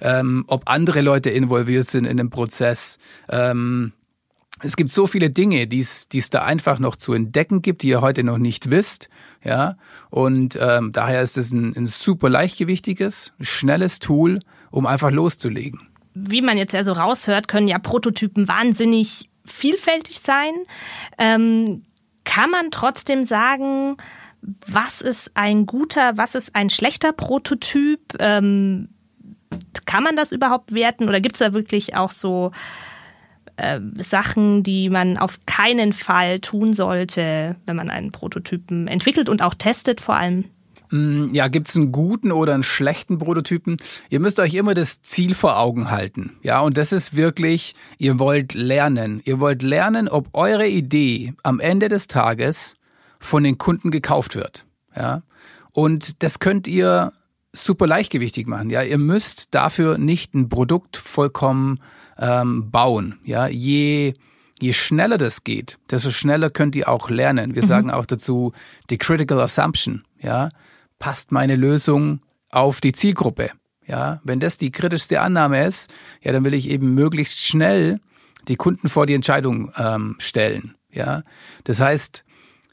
Ähm, 0.00 0.44
ob 0.48 0.64
andere 0.66 1.00
Leute 1.00 1.30
involviert 1.30 1.88
sind 1.88 2.04
in 2.04 2.16
dem 2.16 2.28
Prozess. 2.28 2.98
Ähm, 3.28 3.92
es 4.62 4.76
gibt 4.76 4.90
so 4.90 5.06
viele 5.06 5.30
Dinge, 5.30 5.66
die 5.66 5.80
es 5.80 6.30
da 6.30 6.42
einfach 6.42 6.78
noch 6.78 6.96
zu 6.96 7.12
entdecken 7.12 7.60
gibt, 7.60 7.82
die 7.82 7.88
ihr 7.88 8.00
heute 8.00 8.24
noch 8.24 8.38
nicht 8.38 8.70
wisst. 8.70 9.08
Ja, 9.44 9.76
und 10.10 10.58
ähm, 10.60 10.92
daher 10.92 11.22
ist 11.22 11.36
es 11.36 11.52
ein, 11.52 11.76
ein 11.76 11.86
super 11.86 12.28
leichtgewichtiges, 12.28 13.32
schnelles 13.40 13.98
Tool, 13.98 14.40
um 14.70 14.86
einfach 14.86 15.10
loszulegen. 15.10 15.88
Wie 16.14 16.42
man 16.42 16.56
jetzt 16.56 16.72
ja 16.72 16.82
so 16.82 16.92
raushört, 16.92 17.46
können 17.46 17.68
ja 17.68 17.78
Prototypen 17.78 18.48
wahnsinnig 18.48 19.28
vielfältig 19.44 20.20
sein. 20.20 20.52
Ähm, 21.18 21.84
kann 22.24 22.50
man 22.50 22.70
trotzdem 22.70 23.22
sagen, 23.22 23.98
was 24.66 25.00
ist 25.00 25.32
ein 25.34 25.66
guter, 25.66 26.16
was 26.16 26.34
ist 26.34 26.56
ein 26.56 26.70
schlechter 26.70 27.12
Prototyp? 27.12 28.00
Ähm, 28.18 28.88
kann 29.84 30.02
man 30.02 30.16
das 30.16 30.32
überhaupt 30.32 30.74
werten 30.74 31.08
oder 31.08 31.20
gibt 31.20 31.36
es 31.36 31.40
da 31.40 31.54
wirklich 31.54 31.94
auch 31.94 32.10
so 32.10 32.50
äh, 33.56 33.80
Sachen, 33.94 34.62
die 34.62 34.90
man 34.90 35.18
auf 35.18 35.38
keinen 35.46 35.92
Fall 35.92 36.40
tun 36.40 36.74
sollte, 36.74 37.56
wenn 37.66 37.76
man 37.76 37.90
einen 37.90 38.12
Prototypen 38.12 38.88
entwickelt 38.88 39.28
und 39.28 39.42
auch 39.42 39.54
testet 39.54 40.00
vor 40.00 40.16
allem? 40.16 40.44
Mm, 40.90 41.34
ja, 41.34 41.48
gibt 41.48 41.68
es 41.68 41.76
einen 41.76 41.92
guten 41.92 42.32
oder 42.32 42.54
einen 42.54 42.62
schlechten 42.62 43.18
Prototypen? 43.18 43.76
Ihr 44.10 44.20
müsst 44.20 44.38
euch 44.38 44.54
immer 44.54 44.74
das 44.74 45.02
Ziel 45.02 45.34
vor 45.34 45.58
Augen 45.58 45.90
halten. 45.90 46.36
Ja, 46.42 46.60
und 46.60 46.76
das 46.76 46.92
ist 46.92 47.16
wirklich, 47.16 47.74
ihr 47.98 48.18
wollt 48.18 48.54
lernen. 48.54 49.20
Ihr 49.24 49.40
wollt 49.40 49.62
lernen, 49.62 50.08
ob 50.08 50.28
eure 50.32 50.68
Idee 50.68 51.34
am 51.42 51.60
Ende 51.60 51.88
des 51.88 52.08
Tages 52.08 52.76
von 53.18 53.42
den 53.42 53.58
Kunden 53.58 53.90
gekauft 53.90 54.36
wird. 54.36 54.64
Ja, 54.94 55.22
und 55.72 56.22
das 56.22 56.38
könnt 56.38 56.68
ihr 56.68 57.12
super 57.52 57.86
leichtgewichtig 57.86 58.46
machen. 58.46 58.70
Ja, 58.70 58.82
ihr 58.82 58.98
müsst 58.98 59.54
dafür 59.54 59.98
nicht 59.98 60.34
ein 60.34 60.48
Produkt 60.48 60.96
vollkommen 60.96 61.80
ähm, 62.18 62.70
bauen. 62.70 63.18
Ja, 63.24 63.46
je 63.46 64.14
je 64.60 64.72
schneller 64.72 65.18
das 65.18 65.44
geht, 65.44 65.78
desto 65.90 66.10
schneller 66.10 66.50
könnt 66.50 66.76
ihr 66.76 66.88
auch 66.88 67.10
lernen. 67.10 67.54
Wir 67.54 67.62
mhm. 67.62 67.66
sagen 67.66 67.90
auch 67.90 68.06
dazu 68.06 68.52
die 68.90 68.98
Critical 68.98 69.40
Assumption. 69.40 70.04
Ja, 70.20 70.48
passt 70.98 71.32
meine 71.32 71.56
Lösung 71.56 72.20
auf 72.50 72.80
die 72.80 72.92
Zielgruppe? 72.92 73.50
Ja, 73.86 74.20
wenn 74.24 74.40
das 74.40 74.58
die 74.58 74.72
kritischste 74.72 75.20
Annahme 75.20 75.64
ist, 75.64 75.92
ja, 76.20 76.32
dann 76.32 76.44
will 76.44 76.54
ich 76.54 76.68
eben 76.70 76.94
möglichst 76.94 77.38
schnell 77.38 78.00
die 78.48 78.56
Kunden 78.56 78.88
vor 78.88 79.06
die 79.06 79.14
Entscheidung 79.14 79.72
ähm, 79.76 80.16
stellen. 80.18 80.74
Ja, 80.90 81.22
das 81.64 81.80
heißt, 81.80 82.24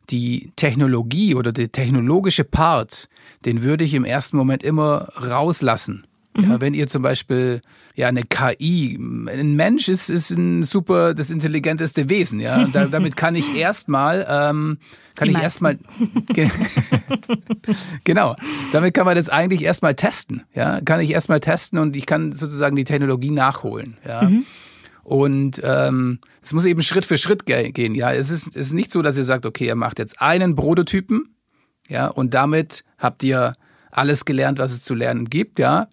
die 0.09 0.51
Technologie 0.55 1.35
oder 1.35 1.51
der 1.51 1.71
technologische 1.71 2.43
Part, 2.43 3.09
den 3.45 3.61
würde 3.61 3.83
ich 3.83 3.93
im 3.93 4.05
ersten 4.05 4.37
Moment 4.37 4.63
immer 4.63 5.09
rauslassen. 5.17 6.07
Mhm. 6.35 6.43
Ja, 6.43 6.61
wenn 6.61 6.73
ihr 6.73 6.87
zum 6.87 7.03
Beispiel 7.03 7.61
ja 7.95 8.07
eine 8.07 8.23
KI, 8.23 8.95
ein 8.95 9.55
Mensch 9.55 9.87
ist, 9.87 10.09
ist 10.09 10.31
ein 10.31 10.63
super 10.63 11.13
das 11.13 11.29
intelligenteste 11.29 12.09
Wesen, 12.09 12.39
ja. 12.39 12.65
Da, 12.65 12.85
damit 12.91 13.15
kann 13.15 13.35
ich 13.35 13.55
erstmal, 13.55 14.25
ähm, 14.27 14.79
kann 15.15 15.27
Die 15.27 15.35
ich 15.35 15.41
erstmal 15.41 15.77
genau, 18.03 18.35
damit 18.71 18.95
kann 18.95 19.05
man 19.05 19.15
das 19.15 19.29
eigentlich 19.29 19.61
erstmal 19.61 19.93
testen, 19.93 20.43
ja. 20.55 20.81
Kann 20.81 20.99
ich 21.01 21.11
erstmal 21.11 21.39
testen 21.39 21.77
und 21.77 21.95
ich 21.95 22.05
kann 22.05 22.31
sozusagen 22.31 22.75
die 22.75 22.85
Technologie 22.85 23.31
nachholen, 23.31 23.97
ja. 24.07 24.23
Mhm. 24.23 24.45
Und 25.03 25.61
ähm, 25.63 26.19
es 26.41 26.53
muss 26.53 26.65
eben 26.65 26.81
Schritt 26.81 27.05
für 27.05 27.17
Schritt 27.17 27.45
gehen. 27.45 27.93
Ja, 27.93 28.13
es 28.13 28.29
ist, 28.29 28.55
es 28.55 28.67
ist 28.67 28.73
nicht 28.73 28.89
so, 28.89 29.01
dass 29.01 29.17
ihr 29.17 29.25
sagt, 29.25 29.45
okay, 29.45 29.67
ihr 29.67 29.75
macht 29.75 29.99
jetzt 29.99 30.21
einen 30.21 30.55
Prototypen, 30.55 31.35
ja, 31.89 32.07
und 32.07 32.33
damit 32.33 32.85
habt 32.97 33.21
ihr 33.21 33.53
alles 33.91 34.25
gelernt, 34.25 34.57
was 34.57 34.71
es 34.71 34.81
zu 34.81 34.95
lernen 34.95 35.29
gibt, 35.29 35.59
ja 35.59 35.89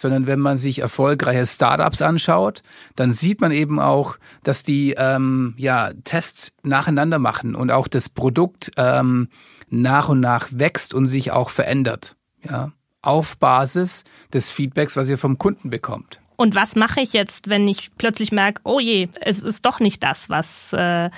sondern 0.00 0.26
wenn 0.26 0.40
man 0.40 0.56
sich 0.56 0.80
erfolgreiche 0.80 1.46
Startups 1.46 2.02
anschaut, 2.02 2.62
dann 2.96 3.12
sieht 3.12 3.40
man 3.40 3.52
eben 3.52 3.80
auch, 3.80 4.16
dass 4.42 4.62
die 4.62 4.94
ähm, 4.96 5.54
ja 5.56 5.90
Tests 6.04 6.56
nacheinander 6.62 7.18
machen 7.18 7.54
und 7.54 7.70
auch 7.70 7.88
das 7.88 8.08
Produkt 8.08 8.70
ähm, 8.76 9.28
nach 9.70 10.08
und 10.08 10.20
nach 10.20 10.48
wächst 10.52 10.94
und 10.94 11.06
sich 11.06 11.32
auch 11.32 11.50
verändert. 11.50 12.16
Ja, 12.48 12.72
auf 13.02 13.36
Basis 13.38 14.04
des 14.32 14.50
Feedbacks, 14.50 14.96
was 14.96 15.08
ihr 15.08 15.18
vom 15.18 15.38
Kunden 15.38 15.70
bekommt. 15.70 16.20
Und 16.36 16.54
was 16.54 16.76
mache 16.76 17.00
ich 17.00 17.12
jetzt, 17.12 17.48
wenn 17.48 17.66
ich 17.66 17.90
plötzlich 17.98 18.30
merke, 18.30 18.60
oh 18.64 18.78
je, 18.78 19.08
es 19.20 19.42
ist 19.42 19.66
doch 19.66 19.80
nicht 19.80 20.02
das, 20.04 20.30
was 20.30 20.72
äh, 20.72 21.10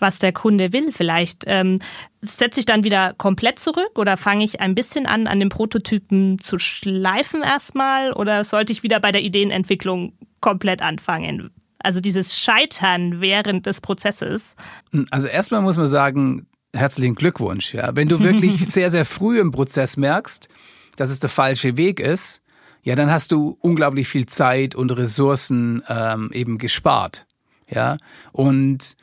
was 0.00 0.18
der 0.18 0.32
Kunde 0.32 0.72
will. 0.72 0.92
Vielleicht 0.92 1.44
ähm, 1.46 1.78
setze 2.20 2.60
ich 2.60 2.66
dann 2.66 2.84
wieder 2.84 3.14
komplett 3.14 3.58
zurück 3.58 3.92
oder 3.96 4.16
fange 4.16 4.44
ich 4.44 4.60
ein 4.60 4.74
bisschen 4.74 5.06
an, 5.06 5.26
an 5.26 5.40
dem 5.40 5.48
Prototypen 5.48 6.38
zu 6.38 6.58
schleifen 6.58 7.42
erstmal 7.42 8.12
oder 8.12 8.44
sollte 8.44 8.72
ich 8.72 8.82
wieder 8.82 9.00
bei 9.00 9.12
der 9.12 9.22
Ideenentwicklung 9.22 10.12
komplett 10.40 10.82
anfangen? 10.82 11.50
Also 11.78 12.00
dieses 12.00 12.38
Scheitern 12.38 13.20
während 13.20 13.66
des 13.66 13.80
Prozesses. 13.80 14.54
Also 15.10 15.28
erstmal 15.28 15.62
muss 15.62 15.76
man 15.76 15.86
sagen, 15.86 16.46
herzlichen 16.74 17.14
Glückwunsch. 17.14 17.74
Ja, 17.74 17.96
wenn 17.96 18.08
du 18.08 18.22
wirklich 18.22 18.58
sehr 18.68 18.90
sehr 18.90 19.04
früh 19.04 19.40
im 19.40 19.50
Prozess 19.50 19.96
merkst, 19.96 20.48
dass 20.96 21.08
es 21.08 21.20
der 21.20 21.30
falsche 21.30 21.76
Weg 21.76 22.00
ist, 22.00 22.42
ja, 22.82 22.94
dann 22.94 23.10
hast 23.10 23.32
du 23.32 23.58
unglaublich 23.60 24.08
viel 24.08 24.26
Zeit 24.26 24.74
und 24.74 24.90
Ressourcen 24.90 25.82
ähm, 25.88 26.30
eben 26.32 26.58
gespart. 26.58 27.26
Ja, 27.68 27.98
und 28.32 28.96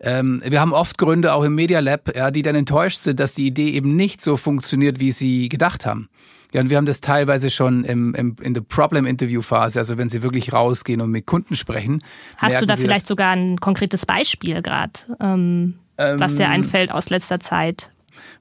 ähm, 0.00 0.42
wir 0.44 0.60
haben 0.60 0.72
oft 0.72 0.98
Gründe 0.98 1.34
auch 1.34 1.44
im 1.44 1.54
Media 1.54 1.80
Lab, 1.80 2.14
ja, 2.16 2.30
die 2.30 2.42
dann 2.42 2.54
enttäuscht 2.54 2.98
sind, 2.98 3.20
dass 3.20 3.34
die 3.34 3.46
Idee 3.46 3.70
eben 3.70 3.96
nicht 3.96 4.20
so 4.22 4.36
funktioniert, 4.36 4.98
wie 4.98 5.12
sie 5.12 5.48
gedacht 5.48 5.86
haben. 5.86 6.08
Ja, 6.52 6.62
und 6.62 6.70
wir 6.70 6.78
haben 6.78 6.86
das 6.86 7.00
teilweise 7.00 7.48
schon 7.50 7.84
im, 7.84 8.14
im, 8.14 8.36
in 8.40 8.54
der 8.54 8.62
Problem-Interview-Phase, 8.62 9.78
also 9.78 9.98
wenn 9.98 10.08
sie 10.08 10.22
wirklich 10.22 10.52
rausgehen 10.52 11.00
und 11.00 11.10
mit 11.10 11.26
Kunden 11.26 11.54
sprechen. 11.54 12.02
Hast 12.38 12.60
du 12.60 12.66
da 12.66 12.76
vielleicht 12.76 13.06
sogar 13.06 13.30
ein 13.32 13.58
konkretes 13.60 14.04
Beispiel 14.04 14.60
gerade, 14.62 14.92
ähm, 15.20 15.74
ähm, 15.96 16.18
was 16.18 16.34
dir 16.34 16.48
einfällt 16.48 16.90
aus 16.90 17.08
letzter 17.10 17.38
Zeit? 17.38 17.90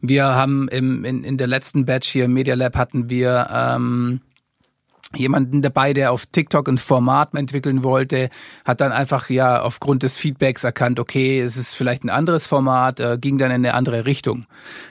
Wir 0.01 0.25
haben 0.25 0.67
im, 0.69 1.05
in, 1.05 1.23
in 1.23 1.37
der 1.37 1.47
letzten 1.47 1.85
Batch 1.85 2.09
hier 2.09 2.25
im 2.25 2.33
Media 2.33 2.55
Lab 2.55 2.75
hatten 2.75 3.09
wir 3.09 3.47
ähm, 3.53 4.21
jemanden 5.15 5.61
dabei, 5.61 5.93
der 5.93 6.11
auf 6.11 6.25
TikTok 6.27 6.67
ein 6.67 6.77
Format 6.77 7.33
entwickeln 7.33 7.83
wollte, 7.83 8.29
hat 8.63 8.81
dann 8.81 8.91
einfach 8.91 9.29
ja 9.29 9.61
aufgrund 9.61 10.03
des 10.03 10.17
Feedbacks 10.17 10.63
erkannt, 10.63 10.99
okay, 10.99 11.39
es 11.39 11.57
ist 11.57 11.73
vielleicht 11.73 12.03
ein 12.03 12.09
anderes 12.09 12.45
Format, 12.45 12.99
äh, 12.99 13.17
ging 13.19 13.37
dann 13.37 13.49
in 13.49 13.65
eine 13.65 13.73
andere 13.73 14.05
Richtung. 14.05 14.45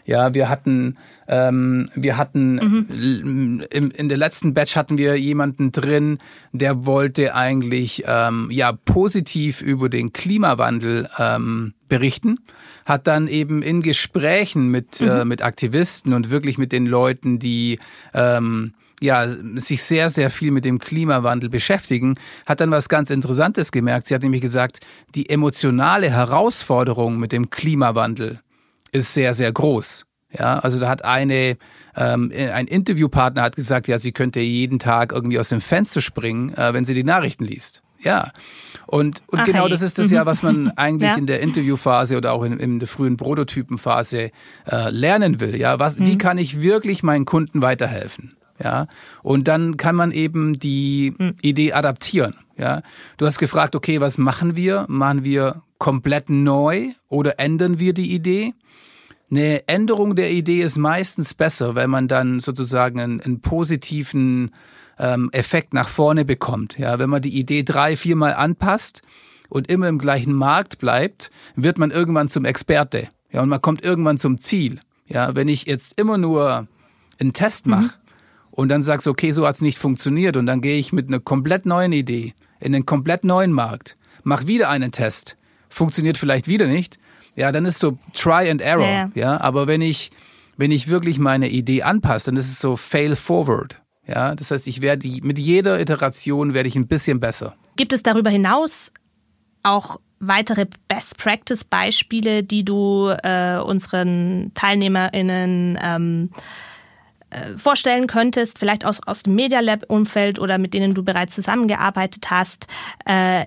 Ja, 0.04 0.34
wir 0.34 0.48
hatten 0.48 0.98
ähm, 1.28 1.90
wir 1.94 2.16
hatten 2.16 2.54
mhm. 2.54 3.62
im, 3.70 3.90
in 3.90 4.08
der 4.08 4.16
letzten 4.16 4.54
Batch 4.54 4.76
hatten 4.76 4.96
wir 4.96 5.16
jemanden 5.20 5.72
drin, 5.72 6.18
der 6.52 6.86
wollte 6.86 7.34
eigentlich 7.34 8.04
ähm, 8.06 8.48
ja 8.50 8.72
positiv 8.72 9.60
über 9.60 9.90
den 9.90 10.14
Klimawandel 10.14 11.06
ähm, 11.18 11.74
berichten, 11.88 12.38
hat 12.86 13.06
dann 13.06 13.28
eben 13.28 13.62
in 13.62 13.82
Gesprächen 13.82 14.68
mit 14.68 15.02
mhm. 15.02 15.08
äh, 15.08 15.24
mit 15.26 15.42
Aktivisten 15.42 16.14
und 16.14 16.30
wirklich 16.30 16.56
mit 16.56 16.72
den 16.72 16.86
Leuten, 16.86 17.38
die 17.38 17.78
ähm, 18.14 18.72
ja, 19.00 19.28
sich 19.56 19.82
sehr, 19.82 20.10
sehr 20.10 20.30
viel 20.30 20.50
mit 20.50 20.64
dem 20.64 20.78
Klimawandel 20.78 21.48
beschäftigen, 21.48 22.16
hat 22.46 22.60
dann 22.60 22.70
was 22.70 22.88
ganz 22.88 23.10
Interessantes 23.10 23.72
gemerkt. 23.72 24.08
Sie 24.08 24.14
hat 24.14 24.22
nämlich 24.22 24.40
gesagt, 24.40 24.80
die 25.14 25.30
emotionale 25.30 26.10
Herausforderung 26.10 27.18
mit 27.18 27.32
dem 27.32 27.50
Klimawandel 27.50 28.40
ist 28.92 29.14
sehr, 29.14 29.34
sehr 29.34 29.52
groß. 29.52 30.04
Ja, 30.36 30.58
also 30.58 30.78
da 30.78 30.88
hat 30.88 31.04
eine, 31.04 31.56
ähm, 31.96 32.30
ein 32.34 32.66
Interviewpartner 32.66 33.42
hat 33.42 33.56
gesagt, 33.56 33.88
ja, 33.88 33.98
sie 33.98 34.12
könnte 34.12 34.40
jeden 34.40 34.78
Tag 34.78 35.12
irgendwie 35.12 35.38
aus 35.38 35.48
dem 35.48 35.62
Fenster 35.62 36.02
springen, 36.02 36.52
äh, 36.54 36.74
wenn 36.74 36.84
sie 36.84 36.92
die 36.92 37.04
Nachrichten 37.04 37.44
liest. 37.44 37.82
Ja. 38.00 38.32
Und, 38.86 39.22
und 39.26 39.40
Ach, 39.40 39.44
genau 39.44 39.64
hey. 39.64 39.70
das 39.70 39.82
ist 39.82 39.98
das 39.98 40.10
ja, 40.10 40.26
was 40.26 40.42
man 40.42 40.70
eigentlich 40.76 41.10
ja. 41.10 41.16
in 41.16 41.26
der 41.26 41.40
Interviewphase 41.40 42.16
oder 42.16 42.32
auch 42.32 42.42
in, 42.44 42.58
in 42.58 42.78
der 42.78 42.88
frühen 42.88 43.16
Prototypenphase 43.16 44.30
äh, 44.70 44.90
lernen 44.90 45.40
will. 45.40 45.56
Ja, 45.56 45.78
was, 45.78 45.98
mhm. 45.98 46.06
wie 46.06 46.18
kann 46.18 46.38
ich 46.38 46.60
wirklich 46.62 47.02
meinen 47.02 47.24
Kunden 47.24 47.62
weiterhelfen? 47.62 48.36
Ja, 48.62 48.88
und 49.22 49.46
dann 49.46 49.76
kann 49.76 49.94
man 49.94 50.10
eben 50.10 50.58
die 50.58 51.14
mhm. 51.16 51.36
Idee 51.42 51.72
adaptieren. 51.72 52.34
Ja, 52.56 52.82
du 53.16 53.26
hast 53.26 53.38
gefragt, 53.38 53.76
okay, 53.76 54.00
was 54.00 54.18
machen 54.18 54.56
wir? 54.56 54.84
Machen 54.88 55.24
wir 55.24 55.62
komplett 55.78 56.28
neu 56.28 56.88
oder 57.08 57.38
ändern 57.38 57.78
wir 57.78 57.94
die 57.94 58.12
Idee? 58.12 58.54
Eine 59.30 59.68
Änderung 59.68 60.16
der 60.16 60.32
Idee 60.32 60.62
ist 60.62 60.76
meistens 60.76 61.34
besser, 61.34 61.74
weil 61.74 61.86
man 61.86 62.08
dann 62.08 62.40
sozusagen 62.40 62.98
einen, 62.98 63.20
einen 63.20 63.40
positiven 63.40 64.50
ähm, 64.98 65.28
Effekt 65.32 65.74
nach 65.74 65.88
vorne 65.88 66.24
bekommt. 66.24 66.78
Ja, 66.78 66.98
wenn 66.98 67.10
man 67.10 67.22
die 67.22 67.38
Idee 67.38 67.62
drei, 67.62 67.94
viermal 67.94 68.34
anpasst 68.34 69.02
und 69.48 69.68
immer 69.68 69.86
im 69.88 69.98
gleichen 69.98 70.32
Markt 70.32 70.78
bleibt, 70.78 71.30
wird 71.54 71.78
man 71.78 71.90
irgendwann 71.90 72.28
zum 72.28 72.44
Experte. 72.44 73.08
Ja, 73.30 73.42
und 73.42 73.50
man 73.50 73.60
kommt 73.60 73.84
irgendwann 73.84 74.18
zum 74.18 74.40
Ziel. 74.40 74.80
Ja, 75.06 75.36
wenn 75.36 75.48
ich 75.48 75.66
jetzt 75.66 75.98
immer 75.98 76.18
nur 76.18 76.66
einen 77.18 77.32
Test 77.32 77.66
mache 77.66 77.82
mhm. 77.82 78.07
Und 78.58 78.70
dann 78.70 78.82
sagst, 78.82 79.06
okay, 79.06 79.30
so 79.30 79.46
hat's 79.46 79.60
nicht 79.60 79.78
funktioniert 79.78 80.36
und 80.36 80.46
dann 80.46 80.60
gehe 80.60 80.80
ich 80.80 80.92
mit 80.92 81.06
einer 81.06 81.20
komplett 81.20 81.64
neuen 81.64 81.92
Idee 81.92 82.34
in 82.58 82.74
einen 82.74 82.84
komplett 82.84 83.22
neuen 83.22 83.52
Markt, 83.52 83.96
mach 84.24 84.48
wieder 84.48 84.68
einen 84.68 84.90
Test, 84.90 85.36
funktioniert 85.68 86.18
vielleicht 86.18 86.48
wieder 86.48 86.66
nicht, 86.66 86.98
ja, 87.36 87.52
dann 87.52 87.66
ist 87.66 87.78
so 87.78 87.98
Try 88.14 88.50
and 88.50 88.60
Error. 88.60 88.84
Ja, 88.84 89.10
ja. 89.14 89.40
aber 89.40 89.68
wenn 89.68 89.80
ich, 89.80 90.10
wenn 90.56 90.72
ich 90.72 90.88
wirklich 90.88 91.20
meine 91.20 91.48
Idee 91.48 91.84
anpasse, 91.84 92.32
dann 92.32 92.36
ist 92.36 92.50
es 92.50 92.58
so 92.58 92.74
Fail 92.74 93.14
Forward. 93.14 93.80
Ja, 94.08 94.34
das 94.34 94.50
heißt, 94.50 94.66
ich 94.66 94.82
werde 94.82 95.08
mit 95.22 95.38
jeder 95.38 95.80
Iteration 95.80 96.52
werde 96.52 96.68
ich 96.68 96.74
ein 96.74 96.88
bisschen 96.88 97.20
besser. 97.20 97.54
Gibt 97.76 97.92
es 97.92 98.02
darüber 98.02 98.30
hinaus 98.30 98.92
auch 99.62 100.00
weitere 100.18 100.66
Best 100.88 101.16
Practice 101.16 101.62
Beispiele, 101.62 102.42
die 102.42 102.64
du 102.64 103.14
äh, 103.22 103.58
unseren 103.58 104.50
TeilnehmerInnen 104.54 105.78
ähm, 105.80 106.30
äh, 106.34 106.67
vorstellen 107.56 108.06
könntest, 108.06 108.58
vielleicht 108.58 108.84
aus, 108.84 109.00
aus 109.06 109.22
dem 109.22 109.34
Media 109.34 109.60
Lab 109.60 109.84
Umfeld 109.88 110.38
oder 110.38 110.58
mit 110.58 110.74
denen 110.74 110.94
du 110.94 111.02
bereits 111.02 111.34
zusammengearbeitet 111.34 112.30
hast, 112.30 112.66
äh, 113.04 113.44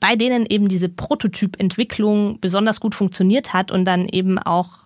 bei 0.00 0.16
denen 0.16 0.46
eben 0.46 0.68
diese 0.68 0.88
Prototypentwicklung 0.88 2.40
besonders 2.40 2.80
gut 2.80 2.94
funktioniert 2.94 3.52
hat 3.52 3.70
und 3.70 3.84
dann 3.84 4.08
eben 4.08 4.38
auch 4.38 4.84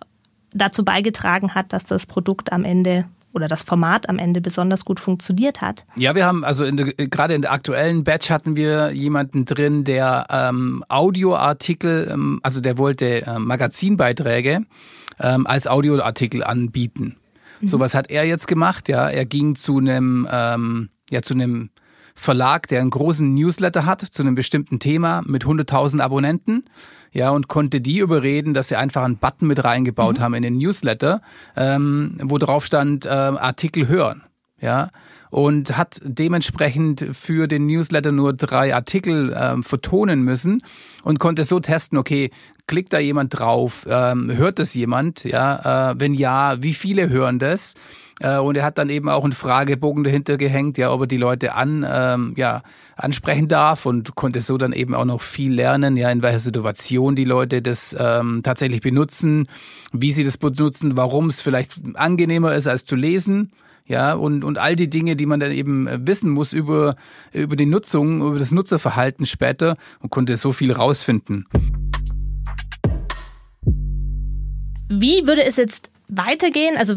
dazu 0.53 0.83
beigetragen 0.83 1.55
hat, 1.55 1.73
dass 1.73 1.85
das 1.85 2.05
Produkt 2.05 2.51
am 2.51 2.65
Ende 2.65 3.05
oder 3.33 3.47
das 3.47 3.63
Format 3.63 4.09
am 4.09 4.19
Ende 4.19 4.41
besonders 4.41 4.85
gut 4.85 4.99
funktioniert 4.99 5.61
hat. 5.61 5.85
Ja, 5.95 6.13
wir 6.13 6.25
haben 6.25 6.43
also 6.43 6.65
in 6.65 6.77
der, 6.77 6.93
gerade 6.93 7.33
in 7.33 7.41
der 7.41 7.51
aktuellen 7.51 8.03
Batch 8.03 8.29
hatten 8.29 8.55
wir 8.55 8.91
jemanden 8.91 9.45
drin, 9.45 9.83
der 9.83 10.27
ähm, 10.29 10.83
Audioartikel, 10.87 12.09
ähm, 12.11 12.39
also 12.43 12.61
der 12.61 12.77
wollte 12.77 13.25
äh, 13.25 13.39
Magazinbeiträge 13.39 14.65
ähm, 15.19 15.47
als 15.47 15.67
Audioartikel 15.67 16.43
anbieten. 16.43 17.17
Mhm. 17.63 17.67
So 17.67 17.79
was 17.79 17.95
hat 17.95 18.09
er 18.09 18.25
jetzt 18.25 18.47
gemacht. 18.47 18.89
Ja, 18.89 19.09
er 19.09 19.25
ging 19.25 19.55
zu 19.55 19.77
einem 19.77 20.27
ähm, 20.31 20.89
ja 21.09 21.21
zu 21.21 21.33
einem 21.33 21.69
Verlag, 22.15 22.67
der 22.67 22.81
einen 22.81 22.91
großen 22.91 23.33
Newsletter 23.33 23.85
hat 23.85 24.01
zu 24.01 24.21
einem 24.21 24.35
bestimmten 24.35 24.79
Thema 24.79 25.23
mit 25.25 25.45
100.000 25.45 25.99
Abonnenten. 25.99 26.63
Ja, 27.11 27.29
und 27.29 27.47
konnte 27.47 27.81
die 27.81 27.99
überreden, 27.99 28.53
dass 28.53 28.67
sie 28.67 28.75
einfach 28.75 29.03
einen 29.03 29.17
Button 29.17 29.47
mit 29.47 29.63
reingebaut 29.63 30.17
mhm. 30.17 30.21
haben 30.21 30.33
in 30.35 30.43
den 30.43 30.57
Newsletter, 30.57 31.21
ähm, 31.55 32.17
wo 32.21 32.37
drauf 32.37 32.65
stand, 32.65 33.05
äh, 33.05 33.09
Artikel 33.09 33.87
hören. 33.87 34.23
Ja, 34.59 34.89
und 35.33 35.77
hat 35.77 35.99
dementsprechend 36.03 37.07
für 37.11 37.47
den 37.47 37.65
Newsletter 37.65 38.11
nur 38.11 38.33
drei 38.33 38.75
Artikel 38.75 39.35
ähm, 39.35 39.63
vertonen 39.63 40.21
müssen 40.21 40.61
und 41.01 41.17
konnte 41.17 41.43
so 41.43 41.59
testen, 41.59 41.97
okay, 41.97 42.29
klickt 42.67 42.93
da 42.93 42.99
jemand 42.99 43.39
drauf, 43.39 43.87
ähm, 43.89 44.31
hört 44.31 44.59
das 44.59 44.75
jemand, 44.75 45.23
ja, 45.23 45.89
äh, 45.89 45.95
wenn 45.97 46.13
ja, 46.13 46.61
wie 46.61 46.75
viele 46.75 47.09
hören 47.09 47.39
das? 47.39 47.73
Äh, 48.19 48.37
und 48.37 48.57
er 48.57 48.63
hat 48.63 48.77
dann 48.77 48.91
eben 48.91 49.09
auch 49.09 49.23
einen 49.23 49.33
Fragebogen 49.33 50.03
dahinter 50.03 50.37
gehängt, 50.37 50.77
ja, 50.77 50.91
ob 50.91 51.01
er 51.01 51.07
die 51.07 51.17
Leute 51.17 51.55
an, 51.55 51.83
ähm, 51.89 52.33
ja, 52.37 52.61
ansprechen 52.95 53.47
darf 53.47 53.87
und 53.87 54.13
konnte 54.13 54.39
so 54.39 54.59
dann 54.59 54.71
eben 54.71 54.93
auch 54.93 55.05
noch 55.05 55.23
viel 55.23 55.51
lernen, 55.51 55.97
ja, 55.97 56.11
in 56.11 56.21
welcher 56.21 56.37
Situation 56.37 57.15
die 57.15 57.25
Leute 57.25 57.63
das 57.63 57.95
ähm, 57.99 58.41
tatsächlich 58.43 58.81
benutzen, 58.81 59.47
wie 59.91 60.11
sie 60.11 60.23
das 60.23 60.37
benutzen, 60.37 60.95
warum 60.95 61.25
es 61.25 61.41
vielleicht 61.41 61.81
angenehmer 61.95 62.53
ist 62.53 62.67
als 62.67 62.85
zu 62.85 62.95
lesen 62.95 63.51
ja, 63.85 64.13
und, 64.13 64.43
und 64.43 64.57
all 64.57 64.75
die 64.75 64.89
Dinge, 64.89 65.15
die 65.15 65.25
man 65.25 65.39
dann 65.39 65.51
eben 65.51 65.87
äh, 65.87 65.99
wissen 66.01 66.29
muss 66.29 66.53
über, 66.53 66.95
über 67.33 67.55
die 67.55 67.65
Nutzung, 67.65 68.21
über 68.21 68.39
das 68.39 68.51
Nutzerverhalten 68.51 69.25
später 69.25 69.77
und 69.99 70.09
konnte 70.09 70.37
so 70.37 70.51
viel 70.51 70.71
rausfinden. 70.71 71.45
Wie 74.89 75.25
würde 75.25 75.43
es 75.43 75.57
jetzt 75.57 75.92
weitergehen? 76.17 76.77
Also 76.77 76.95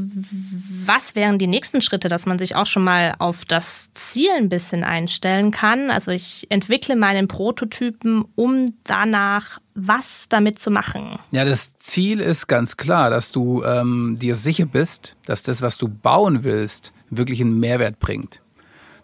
was 0.84 1.14
wären 1.14 1.38
die 1.38 1.46
nächsten 1.46 1.80
Schritte, 1.80 2.08
dass 2.08 2.26
man 2.26 2.38
sich 2.38 2.54
auch 2.56 2.66
schon 2.66 2.84
mal 2.84 3.14
auf 3.18 3.44
das 3.44 3.92
Ziel 3.94 4.30
ein 4.36 4.48
bisschen 4.48 4.84
einstellen 4.84 5.50
kann? 5.50 5.90
Also 5.90 6.10
ich 6.10 6.46
entwickle 6.50 6.96
meinen 6.96 7.28
Prototypen, 7.28 8.24
um 8.34 8.66
danach 8.84 9.58
was 9.74 10.28
damit 10.28 10.58
zu 10.58 10.70
machen. 10.70 11.18
Ja, 11.30 11.44
das 11.44 11.76
Ziel 11.76 12.20
ist 12.20 12.46
ganz 12.46 12.76
klar, 12.76 13.10
dass 13.10 13.32
du 13.32 13.62
ähm, 13.64 14.18
dir 14.20 14.36
sicher 14.36 14.66
bist, 14.66 15.16
dass 15.26 15.42
das, 15.42 15.62
was 15.62 15.78
du 15.78 15.88
bauen 15.88 16.44
willst, 16.44 16.92
wirklich 17.10 17.40
einen 17.40 17.60
Mehrwert 17.60 18.00
bringt. 18.00 18.40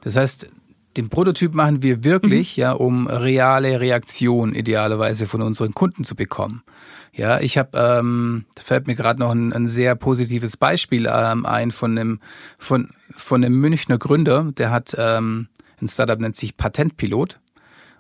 Das 0.02 0.16
heißt, 0.16 0.48
den 0.96 1.08
Prototyp 1.08 1.54
machen 1.54 1.82
wir 1.82 2.04
wirklich, 2.04 2.56
mhm. 2.56 2.60
ja, 2.60 2.72
um 2.72 3.06
reale 3.06 3.80
Reaktion 3.80 4.54
idealerweise 4.54 5.26
von 5.26 5.42
unseren 5.42 5.72
Kunden 5.72 6.04
zu 6.04 6.14
bekommen. 6.14 6.62
Ja, 7.14 7.40
ich 7.40 7.58
habe, 7.58 7.76
ähm, 7.78 8.46
da 8.54 8.62
fällt 8.62 8.86
mir 8.86 8.94
gerade 8.94 9.20
noch 9.20 9.32
ein, 9.32 9.52
ein, 9.52 9.68
sehr 9.68 9.94
positives 9.96 10.56
Beispiel 10.56 11.06
ähm, 11.12 11.44
ein 11.44 11.70
von 11.70 11.98
einem 11.98 12.20
von 12.58 12.88
von 13.14 13.44
einem 13.44 13.60
Münchner 13.60 13.98
Gründer, 13.98 14.50
der 14.56 14.70
hat 14.70 14.96
ähm, 14.96 15.48
ein 15.80 15.88
Startup 15.88 16.18
nennt 16.18 16.36
sich 16.36 16.56
Patentpilot 16.56 17.38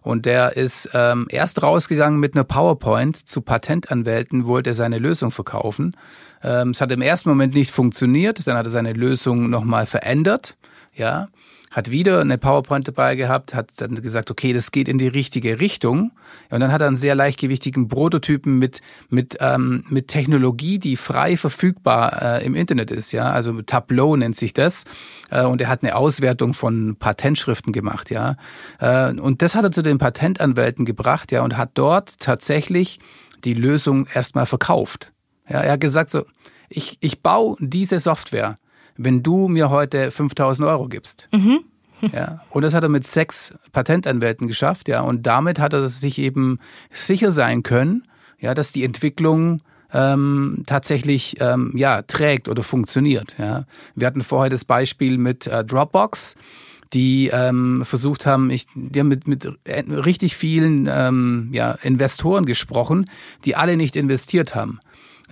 und 0.00 0.24
der 0.24 0.56
ist 0.56 0.88
ähm, 0.94 1.26
erst 1.28 1.62
rausgegangen 1.62 2.20
mit 2.20 2.34
einer 2.34 2.44
PowerPoint 2.44 3.16
zu 3.16 3.42
Patentanwälten, 3.42 4.46
wollte 4.46 4.70
er 4.70 4.74
seine 4.74 4.98
Lösung 4.98 5.30
verkaufen. 5.30 5.94
Ähm, 6.42 6.70
es 6.70 6.80
hat 6.80 6.90
im 6.90 7.02
ersten 7.02 7.28
Moment 7.28 7.52
nicht 7.52 7.70
funktioniert, 7.70 8.46
dann 8.46 8.56
hat 8.56 8.66
er 8.66 8.70
seine 8.70 8.94
Lösung 8.94 9.50
nochmal 9.50 9.84
verändert, 9.84 10.56
ja 10.94 11.28
hat 11.72 11.90
wieder 11.90 12.20
eine 12.20 12.36
PowerPoint 12.36 12.86
dabei 12.86 13.16
gehabt, 13.16 13.54
hat 13.54 13.72
dann 13.78 13.94
gesagt, 13.94 14.30
okay, 14.30 14.52
das 14.52 14.70
geht 14.72 14.88
in 14.88 14.98
die 14.98 15.08
richtige 15.08 15.58
Richtung. 15.58 16.12
Und 16.50 16.60
dann 16.60 16.70
hat 16.70 16.82
er 16.82 16.86
einen 16.86 16.96
sehr 16.96 17.14
leichtgewichtigen 17.14 17.88
Prototypen 17.88 18.58
mit 18.58 18.82
mit 19.08 19.38
ähm, 19.40 19.84
mit 19.88 20.08
Technologie, 20.08 20.78
die 20.78 20.96
frei 20.96 21.36
verfügbar 21.36 22.40
äh, 22.40 22.44
im 22.44 22.54
Internet 22.54 22.90
ist, 22.90 23.12
ja, 23.12 23.30
also 23.30 23.62
Tableau 23.62 24.16
nennt 24.16 24.36
sich 24.36 24.52
das. 24.52 24.84
Äh, 25.30 25.44
und 25.44 25.62
er 25.62 25.68
hat 25.68 25.82
eine 25.82 25.96
Auswertung 25.96 26.52
von 26.52 26.96
Patentschriften 26.96 27.72
gemacht, 27.72 28.10
ja. 28.10 28.36
Äh, 28.78 29.12
und 29.14 29.40
das 29.40 29.54
hat 29.54 29.64
er 29.64 29.72
zu 29.72 29.82
den 29.82 29.96
Patentanwälten 29.96 30.84
gebracht, 30.84 31.32
ja, 31.32 31.42
und 31.42 31.56
hat 31.56 31.70
dort 31.74 32.20
tatsächlich 32.20 33.00
die 33.44 33.54
Lösung 33.54 34.06
erstmal 34.12 34.46
verkauft. 34.46 35.12
Ja, 35.48 35.60
er 35.60 35.72
hat 35.72 35.80
gesagt 35.80 36.10
so, 36.10 36.26
ich 36.68 36.98
ich 37.00 37.22
baue 37.22 37.56
diese 37.60 37.98
Software 37.98 38.56
wenn 39.04 39.22
du 39.22 39.48
mir 39.48 39.70
heute 39.70 40.10
5000 40.10 40.68
Euro 40.68 40.88
gibst. 40.88 41.28
Mhm. 41.32 41.60
Ja, 42.12 42.40
und 42.50 42.62
das 42.62 42.74
hat 42.74 42.82
er 42.82 42.88
mit 42.88 43.06
sechs 43.06 43.54
Patentanwälten 43.70 44.48
geschafft, 44.48 44.88
ja, 44.88 45.02
und 45.02 45.24
damit 45.24 45.60
hat 45.60 45.72
er 45.72 45.86
sich 45.86 46.18
eben 46.18 46.58
sicher 46.90 47.30
sein 47.30 47.62
können, 47.62 48.08
ja, 48.40 48.54
dass 48.54 48.72
die 48.72 48.82
Entwicklung 48.82 49.62
ähm, 49.92 50.64
tatsächlich 50.66 51.36
ähm, 51.38 51.70
ja 51.76 52.02
trägt 52.02 52.48
oder 52.48 52.64
funktioniert. 52.64 53.36
Ja, 53.38 53.66
wir 53.94 54.08
hatten 54.08 54.22
vorher 54.22 54.50
das 54.50 54.64
Beispiel 54.64 55.16
mit 55.16 55.46
äh, 55.46 55.64
Dropbox 55.64 56.34
die 56.92 57.30
ähm, 57.32 57.84
versucht 57.84 58.26
haben, 58.26 58.50
ich, 58.50 58.66
die 58.74 59.00
haben 59.00 59.08
mit, 59.08 59.26
mit 59.26 59.48
richtig 59.66 60.36
vielen 60.36 60.88
ähm, 60.90 61.48
ja, 61.52 61.72
Investoren 61.82 62.44
gesprochen, 62.44 63.08
die 63.44 63.56
alle 63.56 63.76
nicht 63.76 63.96
investiert 63.96 64.54
haben. 64.54 64.80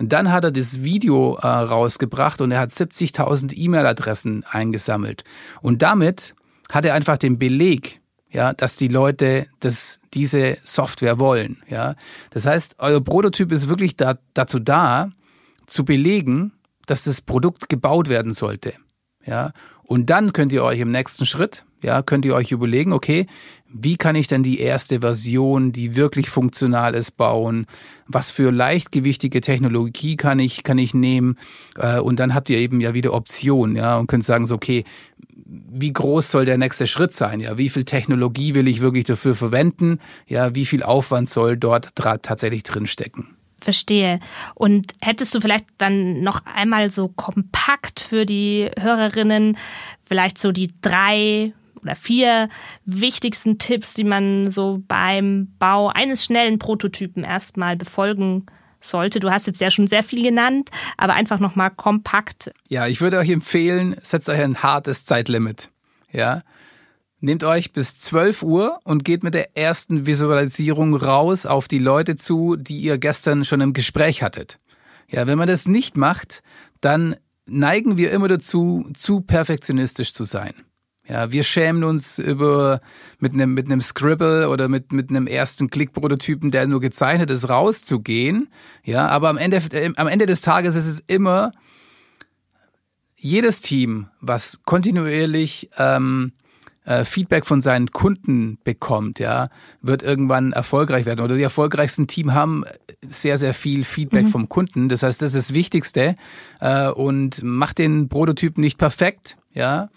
Und 0.01 0.11
dann 0.13 0.31
hat 0.31 0.43
er 0.43 0.51
das 0.51 0.81
Video 0.81 1.35
äh, 1.35 1.45
rausgebracht 1.45 2.41
und 2.41 2.49
er 2.49 2.59
hat 2.59 2.71
70.000 2.71 3.55
E-Mail-Adressen 3.55 4.43
eingesammelt. 4.49 5.23
Und 5.61 5.83
damit 5.83 6.33
hat 6.71 6.85
er 6.85 6.95
einfach 6.95 7.19
den 7.19 7.37
Beleg, 7.37 8.01
ja, 8.31 8.51
dass 8.53 8.77
die 8.77 8.87
Leute 8.87 9.45
das, 9.59 9.99
diese 10.15 10.57
Software 10.63 11.19
wollen. 11.19 11.61
Ja, 11.69 11.93
das 12.31 12.47
heißt, 12.47 12.77
euer 12.79 12.99
Prototyp 12.99 13.51
ist 13.51 13.69
wirklich 13.69 13.95
da, 13.95 14.17
dazu 14.33 14.57
da, 14.57 15.11
zu 15.67 15.85
belegen, 15.85 16.53
dass 16.87 17.03
das 17.03 17.21
Produkt 17.21 17.69
gebaut 17.69 18.09
werden 18.09 18.33
sollte. 18.33 18.73
Ja, 19.23 19.51
und 19.83 20.09
dann 20.09 20.33
könnt 20.33 20.51
ihr 20.51 20.63
euch 20.63 20.79
im 20.79 20.89
nächsten 20.89 21.27
Schritt, 21.27 21.63
ja, 21.83 22.01
könnt 22.01 22.25
ihr 22.25 22.33
euch 22.33 22.51
überlegen, 22.51 22.91
okay, 22.91 23.27
wie 23.73 23.97
kann 23.97 24.15
ich 24.15 24.27
denn 24.27 24.43
die 24.43 24.59
erste 24.59 25.01
Version, 25.01 25.71
die 25.71 25.95
wirklich 25.95 26.29
funktional 26.29 26.93
ist, 26.93 27.11
bauen? 27.11 27.65
Was 28.07 28.31
für 28.31 28.51
leichtgewichtige 28.51 29.41
Technologie 29.41 30.15
kann 30.15 30.39
ich, 30.39 30.63
kann 30.63 30.77
ich 30.77 30.93
nehmen? 30.93 31.37
Äh, 31.77 31.99
und 31.99 32.19
dann 32.19 32.33
habt 32.33 32.49
ihr 32.49 32.57
eben 32.57 32.81
ja 32.81 32.93
wieder 32.93 33.13
Optionen, 33.13 33.75
ja, 33.75 33.97
und 33.97 34.07
könnt 34.07 34.23
sagen 34.23 34.47
so, 34.47 34.55
okay, 34.55 34.83
wie 35.45 35.91
groß 35.91 36.31
soll 36.31 36.45
der 36.45 36.57
nächste 36.57 36.87
Schritt 36.87 37.13
sein? 37.13 37.39
Ja, 37.39 37.57
wie 37.57 37.69
viel 37.69 37.83
Technologie 37.83 38.55
will 38.55 38.67
ich 38.67 38.81
wirklich 38.81 39.05
dafür 39.05 39.35
verwenden? 39.35 39.99
Ja, 40.27 40.55
wie 40.55 40.65
viel 40.65 40.83
Aufwand 40.83 41.29
soll 41.29 41.57
dort 41.57 41.95
tatsächlich 41.95 42.63
drinstecken? 42.63 43.27
Verstehe. 43.59 44.19
Und 44.55 44.93
hättest 45.01 45.35
du 45.35 45.39
vielleicht 45.39 45.65
dann 45.77 46.21
noch 46.21 46.45
einmal 46.45 46.89
so 46.89 47.09
kompakt 47.09 47.99
für 47.99 48.25
die 48.25 48.71
Hörerinnen 48.79 49.57
vielleicht 50.03 50.37
so 50.39 50.51
die 50.51 50.73
drei 50.81 51.53
oder 51.83 51.95
vier 51.95 52.49
wichtigsten 52.85 53.57
Tipps, 53.57 53.93
die 53.93 54.03
man 54.03 54.49
so 54.49 54.81
beim 54.87 55.53
Bau 55.59 55.89
eines 55.89 56.23
schnellen 56.23 56.59
Prototypen 56.59 57.23
erstmal 57.23 57.75
befolgen 57.75 58.45
sollte. 58.79 59.19
Du 59.19 59.31
hast 59.31 59.47
jetzt 59.47 59.61
ja 59.61 59.69
schon 59.69 59.87
sehr 59.87 60.03
viel 60.03 60.23
genannt, 60.23 60.69
aber 60.97 61.13
einfach 61.13 61.39
nochmal 61.39 61.71
kompakt. 61.71 62.51
Ja, 62.69 62.87
ich 62.87 63.01
würde 63.01 63.17
euch 63.17 63.29
empfehlen, 63.29 63.95
setzt 64.01 64.29
euch 64.29 64.39
ein 64.39 64.63
hartes 64.63 65.05
Zeitlimit. 65.05 65.69
Ja, 66.11 66.41
Nehmt 67.23 67.43
euch 67.43 67.71
bis 67.71 67.99
12 67.99 68.41
Uhr 68.41 68.79
und 68.83 69.05
geht 69.05 69.23
mit 69.23 69.35
der 69.35 69.55
ersten 69.55 70.07
Visualisierung 70.07 70.95
raus 70.95 71.45
auf 71.45 71.67
die 71.67 71.77
Leute 71.77 72.15
zu, 72.15 72.55
die 72.55 72.79
ihr 72.79 72.97
gestern 72.97 73.45
schon 73.45 73.61
im 73.61 73.73
Gespräch 73.73 74.23
hattet. 74.23 74.57
Ja, 75.07 75.27
wenn 75.27 75.37
man 75.37 75.47
das 75.47 75.67
nicht 75.67 75.97
macht, 75.97 76.41
dann 76.81 77.15
neigen 77.45 77.95
wir 77.95 78.09
immer 78.11 78.27
dazu, 78.27 78.89
zu 78.95 79.21
perfektionistisch 79.21 80.15
zu 80.15 80.23
sein. 80.23 80.55
Ja, 81.07 81.31
wir 81.31 81.43
schämen 81.43 81.83
uns 81.83 82.19
über 82.19 82.79
mit 83.19 83.33
einem 83.33 83.53
mit 83.53 83.65
einem 83.65 83.81
Scribble 83.81 84.49
oder 84.49 84.67
mit 84.67 84.93
mit 84.93 85.09
einem 85.09 85.27
ersten 85.27 85.69
Klickprototypen, 85.69 86.51
der 86.51 86.67
nur 86.67 86.79
gezeichnet 86.79 87.31
ist, 87.31 87.49
rauszugehen. 87.49 88.49
Ja, 88.83 89.07
aber 89.07 89.29
am 89.29 89.37
Ende 89.37 89.61
am 89.97 90.07
Ende 90.07 90.25
des 90.25 90.41
Tages 90.41 90.75
ist 90.75 90.87
es 90.87 90.99
immer 90.99 91.51
jedes 93.17 93.61
Team, 93.61 94.07
was 94.19 94.63
kontinuierlich 94.63 95.69
ähm, 95.77 96.33
äh, 96.83 97.05
Feedback 97.05 97.45
von 97.45 97.61
seinen 97.61 97.91
Kunden 97.91 98.57
bekommt, 98.63 99.19
ja, 99.19 99.49
wird 99.81 100.01
irgendwann 100.01 100.51
erfolgreich 100.51 101.05
werden. 101.05 101.21
Oder 101.21 101.35
die 101.35 101.43
erfolgreichsten 101.43 102.07
Team 102.07 102.33
haben 102.33 102.63
sehr, 103.07 103.37
sehr 103.37 103.53
viel 103.53 103.83
Feedback 103.83 104.25
mhm. 104.25 104.29
vom 104.29 104.49
Kunden. 104.49 104.89
Das 104.89 105.03
heißt, 105.03 105.21
das 105.21 105.35
ist 105.35 105.49
das 105.49 105.53
Wichtigste. 105.53 106.15
Äh, 106.59 106.89
und 106.89 107.43
macht 107.43 107.77
den 107.77 108.09
Prototyp 108.09 108.57
nicht 108.57 108.77
perfekt, 108.79 109.37
ja. 109.53 109.89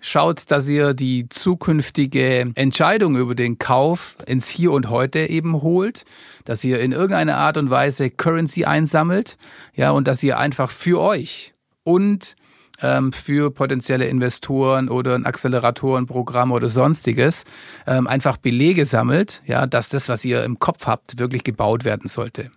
Schaut, 0.00 0.50
dass 0.50 0.68
ihr 0.68 0.94
die 0.94 1.28
zukünftige 1.28 2.52
Entscheidung 2.54 3.16
über 3.16 3.34
den 3.34 3.58
Kauf 3.58 4.16
ins 4.26 4.48
Hier 4.48 4.72
und 4.72 4.90
Heute 4.90 5.20
eben 5.20 5.62
holt, 5.62 6.04
dass 6.44 6.62
ihr 6.64 6.80
in 6.80 6.92
irgendeiner 6.92 7.38
Art 7.38 7.56
und 7.56 7.70
Weise 7.70 8.10
Currency 8.10 8.64
einsammelt, 8.64 9.36
ja, 9.74 9.90
und 9.90 10.06
dass 10.06 10.22
ihr 10.22 10.38
einfach 10.38 10.70
für 10.70 11.00
euch 11.00 11.54
und 11.82 12.36
ähm, 12.82 13.12
für 13.12 13.50
potenzielle 13.50 14.06
Investoren 14.06 14.88
oder 14.88 15.14
ein 15.14 15.26
Acceleratorenprogramm 15.26 16.52
oder 16.52 16.68
sonstiges 16.68 17.44
ähm, 17.86 18.06
einfach 18.06 18.36
Belege 18.36 18.84
sammelt, 18.84 19.42
ja, 19.46 19.66
dass 19.66 19.88
das, 19.88 20.08
was 20.08 20.24
ihr 20.24 20.44
im 20.44 20.58
Kopf 20.58 20.86
habt, 20.86 21.18
wirklich 21.18 21.44
gebaut 21.44 21.84
werden 21.84 22.08
sollte. 22.08 22.50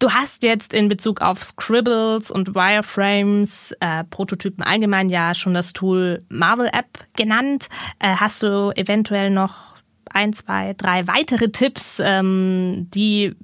Du 0.00 0.10
hast 0.10 0.44
jetzt 0.44 0.72
in 0.72 0.88
Bezug 0.88 1.20
auf 1.20 1.44
Scribbles 1.44 2.30
und 2.30 2.54
Wireframes, 2.54 3.72
äh, 3.80 4.02
Prototypen 4.04 4.64
allgemein 4.64 5.10
ja 5.10 5.34
schon 5.34 5.52
das 5.52 5.74
Tool 5.74 6.24
Marvel 6.30 6.68
App 6.72 7.06
genannt. 7.18 7.68
Äh, 7.98 8.16
hast 8.16 8.42
du 8.42 8.72
eventuell 8.76 9.28
noch 9.28 9.76
ein, 10.08 10.32
zwei, 10.32 10.72
drei 10.72 11.06
weitere 11.06 11.50
Tipps, 11.50 12.00
ähm, 12.02 12.88
die 12.94 13.36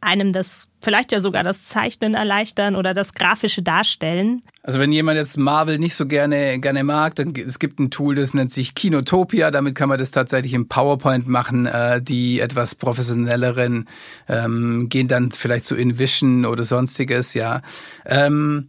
einem 0.00 0.32
das 0.32 0.68
vielleicht 0.80 1.12
ja 1.12 1.20
sogar 1.20 1.42
das 1.42 1.66
Zeichnen 1.66 2.14
erleichtern 2.14 2.74
oder 2.74 2.94
das 2.94 3.14
grafische 3.14 3.62
Darstellen. 3.62 4.42
Also 4.62 4.80
wenn 4.80 4.92
jemand 4.92 5.18
jetzt 5.18 5.36
Marvel 5.36 5.78
nicht 5.78 5.94
so 5.94 6.06
gerne 6.06 6.58
gerne 6.58 6.84
mag, 6.84 7.14
dann 7.16 7.34
es 7.34 7.58
gibt 7.58 7.78
ein 7.80 7.90
Tool, 7.90 8.14
das 8.14 8.34
nennt 8.34 8.52
sich 8.52 8.74
Kinotopia. 8.74 9.50
Damit 9.50 9.74
kann 9.74 9.88
man 9.88 9.98
das 9.98 10.10
tatsächlich 10.10 10.54
im 10.54 10.68
PowerPoint 10.68 11.28
machen. 11.28 11.66
Äh, 11.66 12.00
die 12.02 12.40
etwas 12.40 12.74
professionelleren 12.74 13.88
ähm, 14.28 14.88
gehen 14.88 15.08
dann 15.08 15.30
vielleicht 15.32 15.64
zu 15.64 15.74
InVision 15.76 16.46
oder 16.46 16.64
sonstiges. 16.64 17.34
Ja. 17.34 17.62
Ähm, 18.06 18.68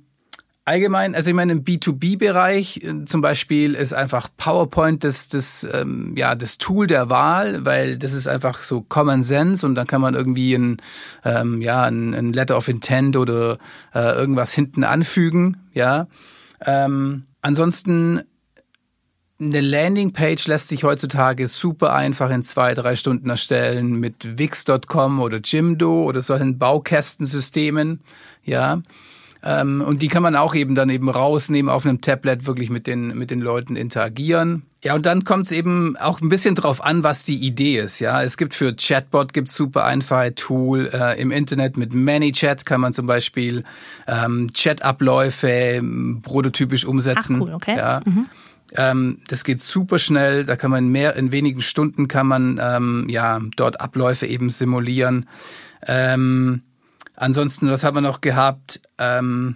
Allgemein, 0.64 1.16
also 1.16 1.30
ich 1.32 1.36
meine, 1.36 1.54
im 1.54 1.64
B2B-Bereich 1.64 2.84
äh, 2.84 3.06
zum 3.06 3.22
Beispiel 3.22 3.74
ist 3.74 3.94
einfach 3.94 4.30
PowerPoint 4.38 5.04
das, 5.04 5.28
das, 5.28 5.68
ähm, 5.74 6.14
ja, 6.16 6.36
das 6.36 6.60
Tool 6.60 6.86
der 6.86 7.10
Wahl, 7.10 7.66
weil 7.66 7.98
das 7.98 8.14
ist 8.14 8.28
einfach 8.28 8.62
so 8.62 8.82
Common 8.82 9.24
Sense 9.24 9.66
und 9.66 9.74
dann 9.74 9.88
kann 9.88 10.02
man 10.02 10.14
irgendwie 10.14 10.54
ein, 10.54 10.78
ähm, 11.26 11.62
ja, 11.64 11.84
ein, 11.84 12.14
ein 12.14 12.32
Letter 12.32 12.58
of 12.58 12.68
Intent 12.68 13.18
oder 13.18 13.58
äh, 13.96 14.14
irgendwas 14.14 14.54
hinten 14.54 14.84
anfügen, 14.84 15.58
ja. 15.74 16.08
Ähm, 16.64 17.26
ansonsten 17.42 18.22
eine 19.40 19.62
Landingpage 19.62 20.46
lässt 20.46 20.70
sich 20.70 20.84
heutzutage 20.84 21.48
super 21.48 21.94
einfach 21.94 22.30
in 22.30 22.44
zwei, 22.44 22.76
drei 22.76 22.96
Stunden 22.96 23.32
erstellen 23.32 23.94
mit 23.94 24.38
Wix.com 24.38 25.20
oder 25.20 25.40
Jimdo 25.40 26.04
oder 26.04 26.22
solchen 26.22 26.60
Baukästensystemen, 26.60 28.02
ja. 28.44 28.84
Ähm, 29.44 29.82
und 29.82 30.02
die 30.02 30.08
kann 30.08 30.22
man 30.22 30.36
auch 30.36 30.54
eben 30.54 30.76
dann 30.76 30.90
eben 30.90 31.10
rausnehmen 31.10 31.70
auf 31.70 31.86
einem 31.86 32.02
Tablet, 32.02 32.46
wirklich 32.46 32.70
mit 32.70 32.86
den, 32.86 33.18
mit 33.18 33.32
den 33.32 33.42
Leuten 33.42 33.76
interagieren. 33.76 34.64
Ja, 34.84 34.96
und 34.96 35.06
dann 35.06 35.24
kommt 35.24 35.46
es 35.46 35.52
eben 35.52 35.96
auch 35.98 36.22
ein 36.22 36.30
bisschen 36.30 36.56
drauf 36.56 36.84
an, 36.84 37.04
was 37.04 37.24
die 37.24 37.38
Idee 37.38 37.80
ist. 37.80 38.00
Ja, 38.00 38.24
es 38.24 38.38
gibt 38.38 38.54
für 38.54 38.76
Chatbot 38.76 39.34
gibt's 39.34 39.54
super 39.54 39.86
einfache 39.86 40.34
Tool 40.34 40.90
äh, 40.92 41.20
im 41.22 41.32
Internet 41.32 41.78
mit 41.78 41.94
ManyChat 41.94 42.66
kann 42.66 42.82
man 42.82 42.94
zum 42.94 43.06
Beispiel 43.06 43.64
ähm, 44.08 44.52
Chat-Abläufe 44.54 45.50
ähm, 45.50 46.22
prototypisch 46.24 46.86
umsetzen. 46.86 47.38
Ach, 47.38 47.42
cool, 47.42 47.54
okay. 47.54 47.78
Ja. 47.78 48.02
Mhm. 48.06 48.26
Ähm, 48.74 49.18
das 49.28 49.44
geht 49.44 49.60
super 49.60 50.00
schnell. 50.00 50.46
Da 50.46 50.56
kann 50.56 50.72
man 50.72 50.90
mehr 50.90 51.16
in 51.16 51.32
wenigen 51.32 51.62
Stunden 51.62 52.08
kann 52.08 52.28
man 52.28 52.60
ähm, 52.62 53.06
ja 53.10 53.40
dort 53.56 53.82
Abläufe 53.82 54.26
eben 54.26 54.50
simulieren. 54.50 55.28
Ähm, 55.86 56.62
Ansonsten, 57.22 57.70
was 57.70 57.84
haben 57.84 57.98
wir 57.98 58.02
noch 58.02 58.22
gehabt? 58.22 58.82
Ähm, 58.98 59.56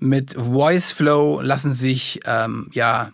mit 0.00 0.34
VoiceFlow 0.36 1.40
lassen 1.40 1.72
sich 1.72 2.18
ähm, 2.26 2.70
ja 2.72 3.12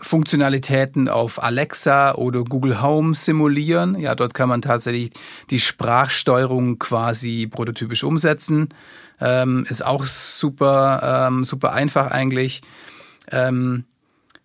Funktionalitäten 0.00 1.08
auf 1.08 1.40
Alexa 1.40 2.16
oder 2.16 2.42
Google 2.42 2.82
Home 2.82 3.14
simulieren. 3.14 3.96
Ja, 3.96 4.16
dort 4.16 4.34
kann 4.34 4.48
man 4.48 4.60
tatsächlich 4.60 5.12
die 5.50 5.60
Sprachsteuerung 5.60 6.80
quasi 6.80 7.46
prototypisch 7.46 8.02
umsetzen. 8.02 8.70
Ähm, 9.20 9.64
ist 9.68 9.86
auch 9.86 10.04
super, 10.06 11.28
ähm, 11.28 11.44
super 11.44 11.72
einfach 11.74 12.10
eigentlich. 12.10 12.62
Ähm, 13.30 13.84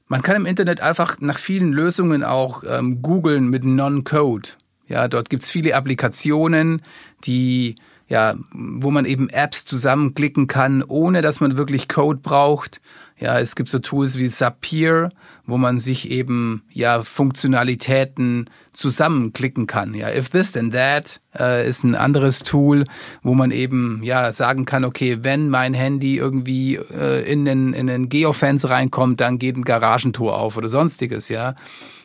man 0.07 0.21
kann 0.21 0.35
im 0.35 0.45
Internet 0.45 0.81
einfach 0.81 1.19
nach 1.19 1.39
vielen 1.39 1.73
Lösungen 1.73 2.23
auch 2.23 2.63
ähm, 2.63 3.01
googeln 3.01 3.49
mit 3.49 3.65
Non-Code. 3.65 4.49
Ja, 4.87 5.07
dort 5.07 5.31
gibt's 5.31 5.49
viele 5.49 5.73
Applikationen, 5.73 6.83
die 7.25 7.73
ja, 8.13 8.35
wo 8.53 8.91
man 8.91 9.05
eben 9.05 9.27
Apps 9.29 9.65
zusammenklicken 9.65 10.45
kann, 10.45 10.83
ohne 10.83 11.23
dass 11.23 11.39
man 11.39 11.57
wirklich 11.57 11.87
Code 11.87 12.19
braucht. 12.21 12.79
Ja, 13.17 13.39
es 13.39 13.55
gibt 13.55 13.69
so 13.69 13.79
Tools 13.79 14.19
wie 14.19 14.27
Zapier, 14.27 15.09
wo 15.47 15.57
man 15.57 15.79
sich 15.79 16.11
eben 16.11 16.61
ja 16.71 17.01
Funktionalitäten 17.01 18.51
zusammenklicken 18.71 19.65
kann. 19.65 19.95
Ja, 19.95 20.13
if 20.13 20.29
this 20.29 20.51
then 20.51 20.69
that 20.73 21.21
äh, 21.39 21.67
ist 21.67 21.83
ein 21.83 21.95
anderes 21.95 22.43
Tool, 22.43 22.83
wo 23.23 23.33
man 23.33 23.49
eben 23.49 24.03
ja 24.03 24.31
sagen 24.31 24.65
kann, 24.65 24.85
okay, 24.85 25.17
wenn 25.23 25.49
mein 25.49 25.73
Handy 25.73 26.17
irgendwie 26.17 26.75
äh, 26.75 27.23
in 27.23 27.45
den 27.45 27.73
in 27.73 27.87
den 27.87 28.09
Geofence 28.09 28.69
reinkommt, 28.69 29.21
dann 29.21 29.39
geht 29.39 29.57
ein 29.57 29.63
Garagentor 29.63 30.37
auf 30.37 30.55
oder 30.55 30.69
sonstiges. 30.69 31.29
Ja, 31.29 31.55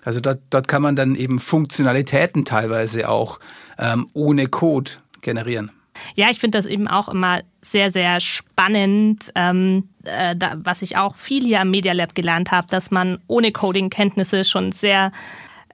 also 0.06 0.20
dort 0.20 0.40
dort 0.48 0.68
kann 0.68 0.80
man 0.80 0.96
dann 0.96 1.16
eben 1.16 1.38
Funktionalitäten 1.38 2.46
teilweise 2.46 3.10
auch 3.10 3.40
ähm, 3.78 4.08
ohne 4.14 4.46
Code 4.46 4.92
generieren. 5.20 5.70
Ja, 6.14 6.30
ich 6.30 6.38
finde 6.38 6.58
das 6.58 6.66
eben 6.66 6.88
auch 6.88 7.08
immer 7.08 7.40
sehr, 7.60 7.90
sehr 7.90 8.20
spannend, 8.20 9.32
ähm, 9.34 9.88
äh, 10.04 10.36
da, 10.36 10.54
was 10.56 10.82
ich 10.82 10.96
auch 10.96 11.16
viel 11.16 11.42
hier 11.42 11.60
am 11.60 11.70
Media 11.70 11.92
Lab 11.92 12.14
gelernt 12.14 12.50
habe, 12.50 12.66
dass 12.68 12.90
man 12.90 13.18
ohne 13.26 13.52
Coding-Kenntnisse 13.52 14.44
schon 14.44 14.72
sehr 14.72 15.12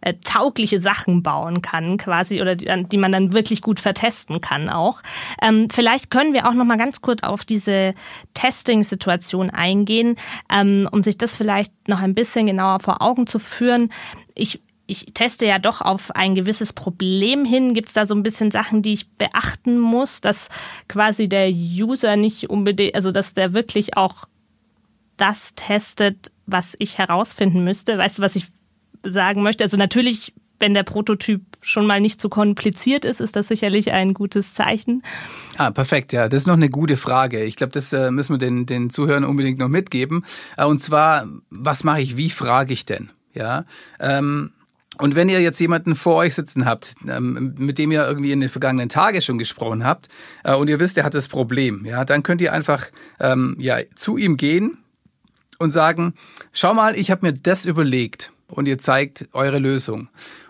äh, 0.04 0.14
taugliche 0.22 0.78
Sachen 0.78 1.22
bauen 1.22 1.62
kann, 1.62 1.96
quasi, 1.96 2.42
oder 2.42 2.56
die, 2.56 2.68
die, 2.90 2.98
man 2.98 3.10
dann 3.10 3.32
wirklich 3.32 3.62
gut 3.62 3.80
vertesten 3.80 4.42
kann 4.42 4.68
auch. 4.68 5.02
Ähm, 5.40 5.68
vielleicht 5.70 6.10
können 6.10 6.34
wir 6.34 6.46
auch 6.46 6.52
noch 6.52 6.66
mal 6.66 6.76
ganz 6.76 7.00
kurz 7.00 7.22
auf 7.22 7.46
diese 7.46 7.94
Testing-Situation 8.34 9.48
eingehen, 9.48 10.16
ähm, 10.52 10.86
um 10.92 11.02
sich 11.02 11.16
das 11.16 11.36
vielleicht 11.36 11.88
noch 11.88 12.02
ein 12.02 12.14
bisschen 12.14 12.44
genauer 12.44 12.80
vor 12.80 13.00
Augen 13.00 13.26
zu 13.26 13.38
führen. 13.38 13.90
Ich 14.34 14.60
ich 14.86 15.06
teste 15.14 15.46
ja 15.46 15.58
doch 15.58 15.80
auf 15.80 16.10
ein 16.10 16.34
gewisses 16.34 16.72
Problem 16.72 17.44
hin. 17.44 17.74
Gibt 17.74 17.88
es 17.88 17.94
da 17.94 18.06
so 18.06 18.14
ein 18.14 18.22
bisschen 18.22 18.50
Sachen, 18.50 18.82
die 18.82 18.92
ich 18.92 19.08
beachten 19.12 19.78
muss, 19.78 20.20
dass 20.20 20.48
quasi 20.88 21.28
der 21.28 21.50
User 21.50 22.16
nicht 22.16 22.50
unbedingt, 22.50 22.94
also 22.94 23.10
dass 23.10 23.34
der 23.34 23.54
wirklich 23.54 23.96
auch 23.96 24.26
das 25.16 25.54
testet, 25.54 26.32
was 26.46 26.74
ich 26.78 26.98
herausfinden 26.98 27.64
müsste? 27.64 27.96
Weißt 27.96 28.18
du, 28.18 28.22
was 28.22 28.36
ich 28.36 28.48
sagen 29.02 29.42
möchte. 29.42 29.64
Also 29.64 29.76
natürlich, 29.76 30.34
wenn 30.58 30.74
der 30.74 30.82
Prototyp 30.82 31.42
schon 31.60 31.86
mal 31.86 32.00
nicht 32.00 32.20
zu 32.20 32.28
kompliziert 32.28 33.04
ist, 33.04 33.20
ist 33.20 33.36
das 33.36 33.48
sicherlich 33.48 33.92
ein 33.92 34.12
gutes 34.12 34.54
Zeichen. 34.54 35.02
Ah, 35.56 35.70
perfekt, 35.70 36.12
ja. 36.12 36.28
Das 36.28 36.42
ist 36.42 36.46
noch 36.46 36.54
eine 36.54 36.70
gute 36.70 36.96
Frage. 36.96 37.42
Ich 37.44 37.56
glaube, 37.56 37.72
das 37.72 37.92
äh, 37.92 38.10
müssen 38.10 38.34
wir 38.34 38.38
den, 38.38 38.66
den 38.66 38.90
Zuhörern 38.90 39.24
unbedingt 39.24 39.58
noch 39.58 39.68
mitgeben. 39.68 40.24
Äh, 40.56 40.64
und 40.64 40.82
zwar, 40.82 41.26
was 41.50 41.84
mache 41.84 42.02
ich, 42.02 42.16
wie 42.16 42.30
frage 42.30 42.72
ich 42.72 42.84
denn? 42.84 43.10
Ja. 43.32 43.64
Ähm, 43.98 44.52
und 44.98 45.14
wenn 45.14 45.28
ihr 45.28 45.40
jetzt 45.40 45.60
jemanden 45.60 45.94
vor 45.94 46.16
euch 46.16 46.34
sitzen 46.34 46.64
habt, 46.64 46.94
ähm, 47.08 47.54
mit 47.58 47.78
dem 47.78 47.92
ihr 47.92 48.06
irgendwie 48.06 48.32
in 48.32 48.40
den 48.40 48.48
vergangenen 48.48 48.88
Tagen 48.88 49.20
schon 49.20 49.38
gesprochen 49.38 49.84
habt, 49.84 50.08
äh, 50.44 50.54
und 50.54 50.68
ihr 50.68 50.80
wisst, 50.80 50.96
er 50.98 51.04
hat 51.04 51.14
das 51.14 51.28
Problem, 51.28 51.84
ja, 51.84 52.04
dann 52.04 52.22
könnt 52.22 52.40
ihr 52.40 52.52
einfach 52.52 52.86
ähm, 53.20 53.56
ja 53.58 53.78
zu 53.94 54.16
ihm 54.16 54.36
gehen 54.36 54.78
und 55.58 55.70
sagen: 55.70 56.14
Schau 56.52 56.74
mal, 56.74 56.96
ich 56.96 57.10
habe 57.10 57.26
mir 57.26 57.32
das 57.32 57.64
überlegt 57.64 58.32
und 58.48 58.66
ihr 58.66 58.78
zeigt 58.78 59.28
eure 59.32 59.58
Lösung. 59.58 60.08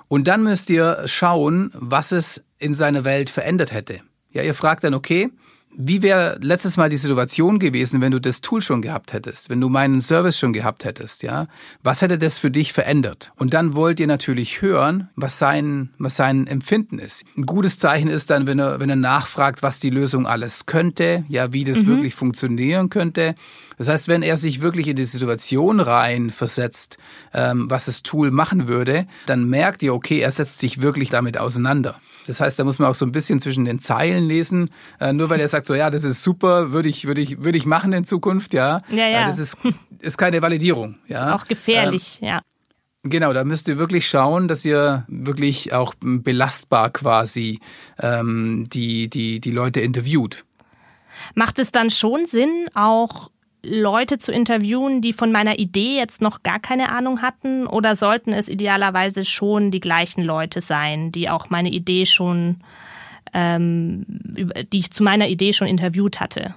Und 0.09 0.29
dann 0.29 0.45
müsst 0.45 0.71
ihr 0.71 1.03
schauen, 1.07 1.71
was 1.75 2.13
es 2.13 2.45
in 2.59 2.75
seiner 2.75 3.05
Welt 3.05 3.31
verändert 3.31 3.73
hätte. 3.73 4.01
Ja, 4.31 4.43
ihr 4.43 4.55
fragt 4.55 4.85
dann, 4.85 4.95
okay, 4.95 5.31
wie 5.77 6.03
wäre 6.03 6.39
letztes 6.41 6.77
Mal 6.77 6.89
die 6.89 6.97
Situation 6.97 7.59
gewesen, 7.59 8.01
wenn 8.01 8.13
du 8.13 8.21
das 8.21 8.41
Tool 8.41 8.61
schon 8.61 8.83
gehabt 8.83 9.13
hättest, 9.13 9.51
wenn 9.51 9.61
du 9.61 9.69
meinen 9.69 10.01
Service 10.01 10.39
schon 10.39 10.53
gehabt 10.53 10.85
hättest, 10.85 11.23
ja? 11.23 11.47
Was 11.83 12.03
hätte 12.03 12.19
das 12.19 12.39
für 12.39 12.51
dich 12.51 12.73
verändert? 12.73 13.33
Und 13.37 13.55
dann 13.55 13.75
wollt 13.75 14.01
ihr 14.01 14.07
natürlich 14.07 14.63
hören, 14.63 15.09
was 15.17 15.39
sein, 15.39 15.91
was 15.99 16.17
sein 16.17 16.47
Empfinden 16.47 16.99
ist. 16.99 17.25
Ein 17.37 17.47
gutes 17.47 17.79
Zeichen 17.79 18.09
ist 18.09 18.31
dann, 18.31 18.47
wenn 18.47 18.59
er, 18.59 18.81
wenn 18.81 18.91
er 18.91 18.97
nachfragt, 18.97 19.63
was 19.63 19.81
die 19.81 19.91
Lösung 19.91 20.27
alles 20.27 20.67
könnte, 20.67 21.25
ja, 21.29 21.53
wie 21.53 21.65
das 21.65 21.83
mhm. 21.83 21.87
wirklich 21.89 22.15
funktionieren 22.15 22.91
könnte. 22.91 23.35
Das 23.79 23.89
heißt, 23.89 24.09
wenn 24.09 24.23
er 24.23 24.37
sich 24.37 24.61
wirklich 24.61 24.89
in 24.89 24.97
die 24.97 25.05
Situation 25.05 25.81
rein 25.81 26.31
versetzt, 26.31 26.99
ähm, 27.33 27.71
was 27.71 27.87
das 27.87 28.03
Tool 28.03 28.31
machen 28.31 28.69
würde, 28.69 29.07
dann 29.27 29.49
merkt 29.49 29.83
ihr, 29.83 29.95
okay, 29.95 30.21
er 30.21 30.31
setzt 30.31 30.59
sich 30.59 30.81
wirklich 30.81 31.11
damit 31.11 31.39
auseinander. 31.39 32.01
Das 32.27 32.41
heißt, 32.41 32.59
da 32.59 32.65
muss 32.65 32.79
man 32.79 32.89
auch 32.89 32.95
so 32.95 33.05
ein 33.05 33.13
bisschen 33.13 33.41
zwischen 33.41 33.65
den 33.65 33.81
Zeilen 33.81 34.27
lesen. 34.27 34.71
Äh, 35.01 35.13
nur 35.13 35.31
weil 35.31 35.41
er 35.41 35.49
sagt 35.49 35.67
so, 35.67 35.75
ja, 35.75 35.91
das 35.91 36.05
ist 36.05 36.23
super, 36.23 36.73
würde 36.73 36.89
ich, 36.89 37.07
würde 37.07 37.21
ich, 37.21 37.43
würde 37.43 37.59
ich 37.59 37.67
machen 37.67 37.93
in 37.93 38.05
Zukunft, 38.05 38.55
ja. 38.55 38.81
Ja, 38.91 39.09
ja. 39.09 39.23
Äh, 39.23 39.27
das 39.27 39.39
ist, 39.39 39.59
ist 39.99 40.19
keine 40.19 40.41
Validierung, 40.43 40.99
ja. 41.07 41.35
Ist 41.35 41.43
auch 41.43 41.49
gefährlich, 41.49 42.19
ähm, 42.23 42.29
ja. 42.29 42.43
Genau, 43.07 43.35
da 43.35 43.45
müsst 43.45 43.69
ihr 43.69 43.77
wirklich 43.77 44.09
schauen, 44.09 44.49
dass 44.49 44.65
ihr 44.65 45.05
wirklich 45.09 45.75
auch 45.75 45.95
belastbar 46.01 46.89
quasi 46.89 47.61
ähm, 48.01 48.67
die, 48.73 49.11
die, 49.11 49.41
die 49.41 49.51
Leute 49.51 49.83
interviewt. 49.83 50.47
Macht 51.35 51.59
es 51.59 51.71
dann 51.71 51.91
schon 51.91 52.25
Sinn, 52.25 52.67
auch 52.73 53.31
Leute 53.66 54.18
zu 54.18 54.33
interviewen, 54.33 55.00
die 55.00 55.12
von 55.12 55.33
meiner 55.33 55.59
Idee 55.59 55.96
jetzt 55.96 56.20
noch 56.22 56.42
gar 56.42 56.61
keine 56.61 56.90
Ahnung 56.90 57.22
hatten? 57.22 57.66
Oder 57.66 57.96
sollten 57.96 58.33
es 58.33 58.48
idealerweise 58.48 59.24
schon 59.24 59.70
die 59.70 59.81
gleichen 59.81 60.22
Leute 60.22 60.61
sein, 60.61 61.12
die 61.12 61.29
auch 61.29 61.50
meine 61.50 61.70
Idee 61.70 62.07
schon, 62.07 62.61
ähm, 63.33 64.05
die 64.09 64.79
ich 64.79 64.92
zu 64.92 65.03
meiner 65.03 65.29
Idee 65.29 65.53
schon 65.53 65.68
interviewt 65.68 66.20
hatte? 66.20 66.55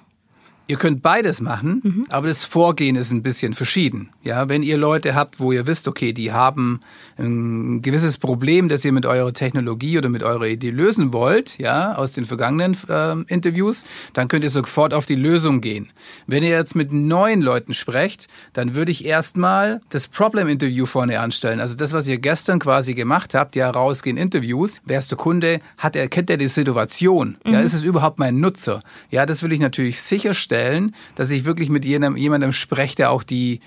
Ihr 0.69 0.75
könnt 0.75 1.01
beides 1.01 1.39
machen, 1.39 1.81
mhm. 1.81 2.05
aber 2.09 2.27
das 2.27 2.43
Vorgehen 2.43 2.97
ist 2.97 3.13
ein 3.13 3.23
bisschen 3.23 3.53
verschieden. 3.53 4.09
Ja, 4.21 4.49
wenn 4.49 4.63
ihr 4.63 4.75
Leute 4.75 5.15
habt, 5.15 5.39
wo 5.39 5.53
ihr 5.53 5.65
wisst, 5.65 5.87
okay, 5.87 6.11
die 6.11 6.33
haben 6.33 6.81
ein 7.17 7.81
gewisses 7.81 8.17
Problem, 8.17 8.67
das 8.67 8.83
ihr 8.83 8.91
mit 8.91 9.05
eurer 9.05 9.31
Technologie 9.31 9.97
oder 9.97 10.09
mit 10.09 10.23
eurer 10.23 10.45
Idee 10.47 10.71
lösen 10.71 11.13
wollt, 11.13 11.57
ja, 11.57 11.95
aus 11.95 12.11
den 12.11 12.25
vergangenen 12.25 12.75
äh, 12.89 13.33
Interviews, 13.33 13.85
dann 14.11 14.27
könnt 14.27 14.43
ihr 14.43 14.49
sofort 14.49 14.93
auf 14.93 15.05
die 15.05 15.15
Lösung 15.15 15.61
gehen. 15.61 15.89
Wenn 16.25 16.43
ihr 16.43 16.49
jetzt 16.49 16.75
mit 16.75 16.91
neuen 16.91 17.41
Leuten 17.41 17.73
sprecht, 17.73 18.27
dann 18.51 18.75
würde 18.75 18.91
ich 18.91 19.05
erstmal 19.05 19.79
das 19.87 20.09
Problem 20.09 20.49
Interview 20.49 20.85
vorne 20.85 21.21
anstellen. 21.21 21.61
Also 21.61 21.75
das, 21.75 21.93
was 21.93 22.09
ihr 22.09 22.17
gestern 22.17 22.59
quasi 22.59 22.93
gemacht 22.93 23.35
habt, 23.35 23.55
ja, 23.55 23.69
rausgehen 23.69 24.17
Interviews. 24.17 24.81
Wer 24.83 24.97
ist 24.97 25.11
der 25.11 25.17
Kunde? 25.17 25.61
Hat 25.77 25.95
er, 25.95 26.09
kennt 26.09 26.29
er 26.29 26.35
die 26.35 26.49
Situation? 26.49 27.37
Mhm. 27.45 27.53
Ja, 27.53 27.61
ist 27.61 27.73
es 27.73 27.85
überhaupt 27.85 28.19
mein 28.19 28.41
Nutzer? 28.41 28.81
Ja, 29.09 29.25
das 29.25 29.43
will 29.43 29.53
ich 29.53 29.61
natürlich 29.61 30.01
sicherstellen 30.01 30.56
sicherstellen, 30.57 30.95
dass 31.15 31.29
ich 31.29 31.45
wirklich 31.45 31.69
mit 31.69 31.85
jemandem, 31.85 32.17
jemandem 32.17 32.53
spreche, 32.53 32.95
der 32.95 33.11
auch 33.11 33.23
die, 33.23 33.59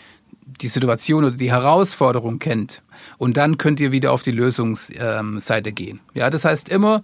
die 0.60 0.68
Situation 0.68 1.24
oder 1.24 1.36
die 1.36 1.50
Herausforderung 1.50 2.38
kennt. 2.38 2.82
Und 3.18 3.36
dann 3.36 3.56
könnt 3.56 3.80
ihr 3.80 3.92
wieder 3.92 4.12
auf 4.12 4.22
die 4.22 4.32
Lösungsseite 4.32 5.72
gehen. 5.72 6.00
Ja, 6.14 6.30
das 6.30 6.44
heißt 6.44 6.68
immer 6.68 7.02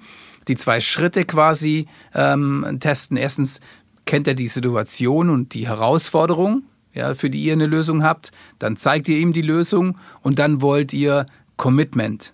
die 0.49 0.57
zwei 0.57 0.81
Schritte 0.81 1.25
quasi 1.25 1.87
ähm, 2.15 2.79
testen. 2.81 3.17
Erstens 3.17 3.61
kennt 4.05 4.29
er 4.29 4.35
die 4.35 4.49
Situation 4.49 5.31
und 5.31 5.55
die 5.55 5.67
Herausforderung, 5.67 6.63
ja, 6.95 7.15
für 7.15 7.31
die 7.31 7.43
ihr 7.43 7.53
eine 7.53 7.67
Lösung 7.67 8.03
habt. 8.03 8.31
Dann 8.59 8.77
zeigt 8.77 9.09
ihr 9.09 9.19
ihm 9.19 9.33
die 9.33 9.43
Lösung 9.43 9.99
und 10.23 10.39
dann 10.39 10.63
wollt 10.63 10.93
ihr 10.93 11.27
Commitment 11.57 12.33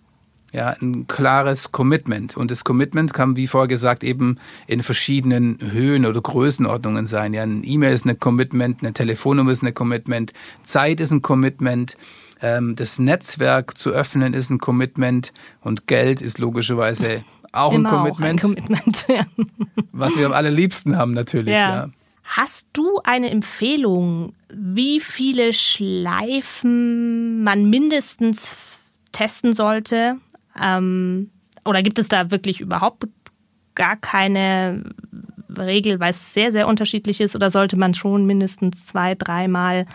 ja, 0.52 0.76
ein 0.80 1.06
klares 1.06 1.72
Commitment. 1.72 2.36
Und 2.36 2.50
das 2.50 2.62
Commitment 2.62 3.14
kann, 3.14 3.36
wie 3.36 3.46
vorher 3.46 3.68
gesagt, 3.68 4.04
eben 4.04 4.38
in 4.66 4.82
verschiedenen 4.82 5.58
Höhen 5.60 6.04
oder 6.04 6.20
Größenordnungen 6.20 7.06
sein. 7.06 7.32
Ja, 7.32 7.42
ein 7.42 7.62
E-Mail 7.64 7.94
ist 7.94 8.06
ein 8.06 8.18
Commitment, 8.18 8.82
eine 8.82 8.92
Telefonnummer 8.92 9.50
ist 9.50 9.62
ein 9.62 9.72
Commitment, 9.72 10.32
Zeit 10.64 11.00
ist 11.00 11.10
ein 11.10 11.22
Commitment, 11.22 11.96
ähm, 12.42 12.76
das 12.76 12.98
Netzwerk 12.98 13.78
zu 13.78 13.90
öffnen 13.90 14.34
ist 14.34 14.50
ein 14.50 14.58
Commitment 14.58 15.32
und 15.62 15.86
Geld 15.86 16.20
ist 16.20 16.38
logischerweise 16.38 17.24
auch 17.52 17.72
ein 17.72 17.84
Commitment. 17.84 18.44
Auch 18.44 18.48
ein 18.48 18.54
Commitment 18.54 19.06
ja. 19.08 19.24
Was 19.92 20.16
wir 20.16 20.26
am 20.26 20.32
allerliebsten 20.32 20.96
haben 20.96 21.12
natürlich. 21.12 21.54
Ja. 21.54 21.84
ja. 21.84 21.90
Hast 22.24 22.68
du 22.72 23.00
eine 23.04 23.30
Empfehlung, 23.30 24.34
wie 24.52 25.00
viele 25.00 25.52
Schleifen 25.52 27.42
man 27.42 27.68
mindestens 27.68 28.56
testen 29.12 29.52
sollte, 29.52 30.16
ähm, 30.60 31.30
oder 31.64 31.82
gibt 31.82 31.98
es 31.98 32.08
da 32.08 32.30
wirklich 32.30 32.60
überhaupt 32.60 33.04
gar 33.74 33.96
keine 33.96 34.82
Regel, 35.56 36.00
weil 36.00 36.10
es 36.10 36.34
sehr, 36.34 36.52
sehr 36.52 36.66
unterschiedlich 36.66 37.20
ist? 37.20 37.36
Oder 37.36 37.50
sollte 37.50 37.76
man 37.76 37.94
schon 37.94 38.26
mindestens 38.26 38.86
zwei, 38.86 39.14
dreimal 39.14 39.86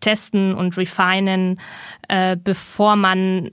testen 0.00 0.54
und 0.54 0.76
refinen, 0.76 1.60
äh, 2.08 2.36
bevor 2.36 2.96
man 2.96 3.50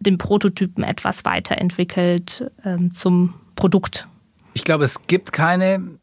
den 0.00 0.18
Prototypen 0.18 0.82
etwas 0.82 1.24
weiterentwickelt 1.24 2.50
ähm, 2.64 2.92
zum 2.94 3.34
Produkt? 3.54 4.08
Ich 4.54 4.64
glaube, 4.64 4.84
es 4.84 5.06
gibt 5.06 5.32
keine 5.32 5.98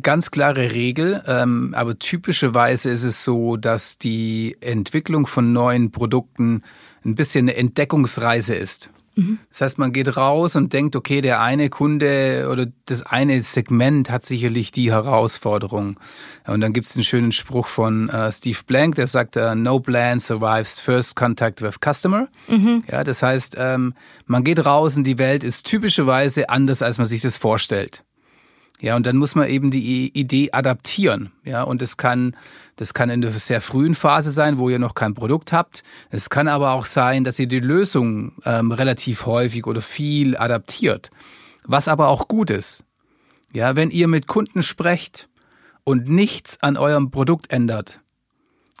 ganz 0.00 0.30
klare 0.30 0.72
Regel, 0.72 1.22
ähm, 1.26 1.74
aber 1.76 1.98
typischerweise 1.98 2.90
ist 2.90 3.04
es 3.04 3.22
so, 3.22 3.56
dass 3.56 3.98
die 3.98 4.56
Entwicklung 4.60 5.26
von 5.26 5.52
neuen 5.52 5.90
Produkten 5.90 6.62
ein 7.04 7.14
bisschen 7.14 7.44
eine 7.48 7.56
Entdeckungsreise 7.56 8.54
ist. 8.54 8.90
Mhm. 9.16 9.38
Das 9.50 9.60
heißt, 9.60 9.78
man 9.78 9.92
geht 9.92 10.16
raus 10.16 10.56
und 10.56 10.72
denkt, 10.72 10.96
okay, 10.96 11.20
der 11.20 11.40
eine 11.40 11.70
Kunde 11.70 12.48
oder 12.50 12.66
das 12.86 13.02
eine 13.02 13.42
Segment 13.42 14.10
hat 14.10 14.24
sicherlich 14.24 14.72
die 14.72 14.90
Herausforderung. 14.90 15.98
Und 16.46 16.60
dann 16.60 16.72
gibt 16.72 16.86
es 16.86 16.96
einen 16.96 17.04
schönen 17.04 17.32
Spruch 17.32 17.66
von 17.66 18.08
äh, 18.08 18.32
Steve 18.32 18.58
Blank, 18.66 18.96
der 18.96 19.06
sagt, 19.06 19.36
uh, 19.36 19.54
no 19.54 19.78
plan 19.78 20.18
survives 20.18 20.80
first 20.80 21.14
contact 21.16 21.62
with 21.62 21.76
customer. 21.80 22.28
Mhm. 22.48 22.82
Ja, 22.90 23.04
das 23.04 23.22
heißt, 23.22 23.56
ähm, 23.58 23.94
man 24.26 24.42
geht 24.42 24.64
raus 24.64 24.96
und 24.96 25.04
die 25.04 25.18
Welt 25.18 25.44
ist 25.44 25.66
typischerweise 25.66 26.48
anders, 26.48 26.82
als 26.82 26.98
man 26.98 27.06
sich 27.06 27.20
das 27.20 27.36
vorstellt. 27.36 28.02
Ja, 28.80 28.96
und 28.96 29.06
dann 29.06 29.16
muss 29.16 29.34
man 29.34 29.48
eben 29.48 29.70
die 29.70 30.08
Idee 30.18 30.50
adaptieren. 30.52 31.30
Ja, 31.44 31.62
und 31.62 31.80
es 31.80 31.96
kann, 31.96 32.36
das 32.76 32.94
kann 32.94 33.10
in 33.10 33.24
einer 33.24 33.32
sehr 33.32 33.60
frühen 33.60 33.94
Phase 33.94 34.30
sein, 34.30 34.58
wo 34.58 34.68
ihr 34.68 34.78
noch 34.78 34.94
kein 34.94 35.14
Produkt 35.14 35.52
habt. 35.52 35.84
Es 36.10 36.30
kann 36.30 36.48
aber 36.48 36.72
auch 36.72 36.84
sein, 36.84 37.24
dass 37.24 37.38
ihr 37.38 37.46
die 37.46 37.60
Lösung 37.60 38.32
ähm, 38.44 38.72
relativ 38.72 39.26
häufig 39.26 39.66
oder 39.66 39.80
viel 39.80 40.36
adaptiert. 40.36 41.10
Was 41.64 41.88
aber 41.88 42.08
auch 42.08 42.28
gut 42.28 42.50
ist. 42.50 42.84
Ja, 43.52 43.76
wenn 43.76 43.90
ihr 43.90 44.08
mit 44.08 44.26
Kunden 44.26 44.62
sprecht 44.62 45.28
und 45.84 46.08
nichts 46.08 46.60
an 46.60 46.76
eurem 46.76 47.10
Produkt 47.10 47.50
ändert, 47.50 48.00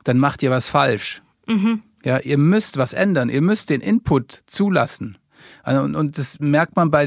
dann 0.02 0.18
macht 0.18 0.42
ihr 0.42 0.50
was 0.50 0.68
falsch. 0.68 1.22
Mhm. 1.46 1.82
Ja, 2.04 2.18
ihr 2.18 2.36
müsst 2.36 2.76
was 2.76 2.92
ändern. 2.92 3.30
Ihr 3.30 3.40
müsst 3.40 3.70
den 3.70 3.80
Input 3.80 4.42
zulassen. 4.46 5.18
Und, 5.64 5.94
und 5.94 6.18
das 6.18 6.40
merkt 6.40 6.76
man 6.76 6.90
bei, 6.90 7.06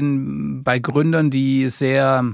bei 0.64 0.78
Gründern, 0.78 1.30
die 1.30 1.68
sehr 1.68 2.24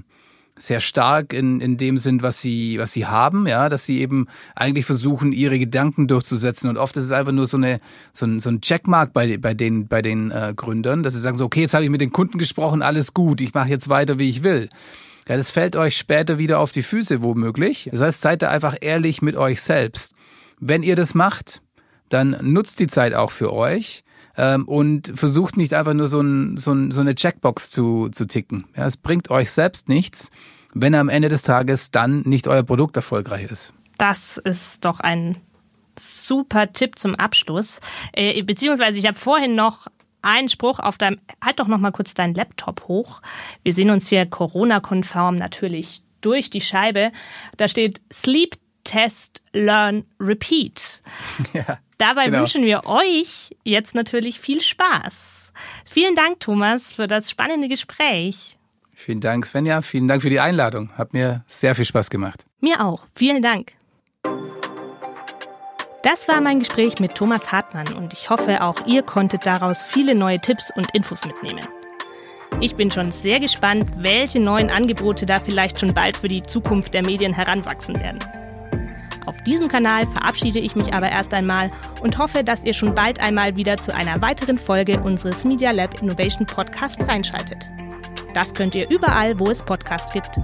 sehr 0.56 0.80
stark 0.80 1.32
in, 1.32 1.60
in 1.60 1.76
dem 1.76 1.98
sind, 1.98 2.22
was 2.22 2.40
sie, 2.40 2.78
was 2.78 2.92
sie 2.92 3.06
haben, 3.06 3.46
ja, 3.46 3.68
dass 3.68 3.86
sie 3.86 4.00
eben 4.00 4.28
eigentlich 4.54 4.86
versuchen, 4.86 5.32
ihre 5.32 5.58
Gedanken 5.58 6.06
durchzusetzen. 6.06 6.70
Und 6.70 6.76
oft 6.76 6.96
ist 6.96 7.04
es 7.04 7.12
einfach 7.12 7.32
nur 7.32 7.46
so 7.46 7.56
eine, 7.56 7.80
so 8.12 8.24
ein, 8.24 8.38
so 8.38 8.50
ein 8.50 8.60
Checkmark 8.60 9.12
bei, 9.12 9.36
bei 9.36 9.54
den, 9.54 9.88
bei 9.88 10.00
den 10.00 10.30
äh, 10.30 10.52
Gründern, 10.54 11.02
dass 11.02 11.14
sie 11.14 11.20
sagen 11.20 11.36
so, 11.36 11.44
okay, 11.44 11.62
jetzt 11.62 11.74
habe 11.74 11.84
ich 11.84 11.90
mit 11.90 12.00
den 12.00 12.12
Kunden 12.12 12.38
gesprochen, 12.38 12.82
alles 12.82 13.14
gut, 13.14 13.40
ich 13.40 13.52
mache 13.52 13.68
jetzt 13.68 13.88
weiter, 13.88 14.18
wie 14.18 14.28
ich 14.28 14.44
will. 14.44 14.68
Ja, 15.28 15.36
das 15.36 15.50
fällt 15.50 15.74
euch 15.74 15.96
später 15.96 16.38
wieder 16.38 16.60
auf 16.60 16.70
die 16.70 16.82
Füße, 16.82 17.22
womöglich. 17.22 17.88
Das 17.90 18.02
heißt, 18.02 18.20
seid 18.20 18.42
da 18.42 18.50
einfach 18.50 18.76
ehrlich 18.80 19.22
mit 19.22 19.36
euch 19.36 19.60
selbst. 19.60 20.14
Wenn 20.60 20.82
ihr 20.82 20.96
das 20.96 21.14
macht, 21.14 21.62
dann 22.10 22.36
nutzt 22.42 22.78
die 22.78 22.86
Zeit 22.86 23.14
auch 23.14 23.30
für 23.30 23.52
euch 23.52 24.04
ähm, 24.36 24.66
und 24.66 25.12
versucht 25.14 25.56
nicht 25.56 25.74
einfach 25.74 25.94
nur 25.94 26.08
so, 26.08 26.20
ein, 26.20 26.56
so, 26.56 26.72
ein, 26.72 26.90
so 26.90 27.00
eine 27.00 27.14
Checkbox 27.14 27.70
zu, 27.70 28.08
zu 28.10 28.26
ticken. 28.26 28.64
Ja, 28.76 28.86
es 28.86 28.96
bringt 28.96 29.30
euch 29.30 29.50
selbst 29.50 29.88
nichts, 29.88 30.30
wenn 30.74 30.94
am 30.94 31.08
Ende 31.08 31.28
des 31.28 31.42
Tages 31.42 31.90
dann 31.90 32.22
nicht 32.22 32.48
euer 32.48 32.62
Produkt 32.62 32.96
erfolgreich 32.96 33.50
ist. 33.50 33.72
Das 33.98 34.38
ist 34.38 34.84
doch 34.84 35.00
ein 35.00 35.36
super 35.98 36.72
Tipp 36.72 36.98
zum 36.98 37.14
Abschluss. 37.14 37.80
Äh, 38.12 38.42
beziehungsweise 38.42 38.98
ich 38.98 39.06
habe 39.06 39.16
vorhin 39.16 39.54
noch 39.54 39.86
einen 40.22 40.48
Spruch 40.48 40.80
auf 40.80 40.98
deinem, 40.98 41.20
halt 41.42 41.60
doch 41.60 41.68
noch 41.68 41.78
mal 41.78 41.92
kurz 41.92 42.14
deinen 42.14 42.34
Laptop 42.34 42.88
hoch. 42.88 43.20
Wir 43.62 43.72
sehen 43.72 43.90
uns 43.90 44.08
hier 44.08 44.26
Corona-konform 44.26 45.36
natürlich 45.36 46.02
durch 46.22 46.50
die 46.50 46.62
Scheibe. 46.62 47.12
Da 47.58 47.68
steht 47.68 48.00
Sleep 48.12 48.56
Test, 48.84 49.42
Learn, 49.52 50.04
Repeat. 50.20 51.02
Ja, 51.52 51.78
Dabei 51.98 52.26
genau. 52.26 52.40
wünschen 52.40 52.64
wir 52.64 52.86
euch 52.86 53.54
jetzt 53.64 53.94
natürlich 53.94 54.40
viel 54.40 54.60
Spaß. 54.60 55.52
Vielen 55.88 56.14
Dank, 56.14 56.40
Thomas, 56.40 56.92
für 56.92 57.06
das 57.06 57.30
spannende 57.30 57.68
Gespräch. 57.68 58.58
Vielen 58.92 59.20
Dank, 59.20 59.46
Svenja. 59.46 59.82
Vielen 59.82 60.08
Dank 60.08 60.22
für 60.22 60.30
die 60.30 60.40
Einladung. 60.40 60.90
Hat 60.96 61.12
mir 61.12 61.44
sehr 61.46 61.74
viel 61.74 61.84
Spaß 61.84 62.10
gemacht. 62.10 62.46
Mir 62.60 62.84
auch. 62.84 63.04
Vielen 63.14 63.42
Dank. 63.42 63.72
Das 66.02 66.28
war 66.28 66.40
mein 66.40 66.58
Gespräch 66.58 66.98
mit 67.00 67.14
Thomas 67.14 67.50
Hartmann 67.50 67.94
und 67.94 68.12
ich 68.12 68.28
hoffe, 68.28 68.62
auch 68.62 68.86
ihr 68.86 69.02
konntet 69.02 69.46
daraus 69.46 69.82
viele 69.84 70.14
neue 70.14 70.38
Tipps 70.38 70.70
und 70.76 70.86
Infos 70.94 71.24
mitnehmen. 71.24 71.66
Ich 72.60 72.76
bin 72.76 72.90
schon 72.90 73.10
sehr 73.10 73.40
gespannt, 73.40 73.86
welche 73.96 74.38
neuen 74.38 74.70
Angebote 74.70 75.26
da 75.26 75.40
vielleicht 75.40 75.80
schon 75.80 75.94
bald 75.94 76.16
für 76.16 76.28
die 76.28 76.42
Zukunft 76.42 76.94
der 76.94 77.04
Medien 77.04 77.32
heranwachsen 77.32 77.96
werden. 77.96 78.18
Auf 79.26 79.42
diesem 79.42 79.68
Kanal 79.68 80.06
verabschiede 80.06 80.58
ich 80.58 80.76
mich 80.76 80.92
aber 80.92 81.10
erst 81.10 81.32
einmal 81.32 81.70
und 82.02 82.18
hoffe, 82.18 82.44
dass 82.44 82.62
ihr 82.64 82.74
schon 82.74 82.94
bald 82.94 83.20
einmal 83.20 83.56
wieder 83.56 83.78
zu 83.78 83.94
einer 83.94 84.20
weiteren 84.20 84.58
Folge 84.58 85.00
unseres 85.00 85.44
Media 85.44 85.70
Lab 85.70 86.02
Innovation 86.02 86.44
Podcast 86.46 87.08
reinschaltet. 87.08 87.70
Das 88.34 88.52
könnt 88.52 88.74
ihr 88.74 88.90
überall, 88.90 89.40
wo 89.40 89.50
es 89.50 89.64
Podcasts 89.64 90.12
gibt. 90.12 90.38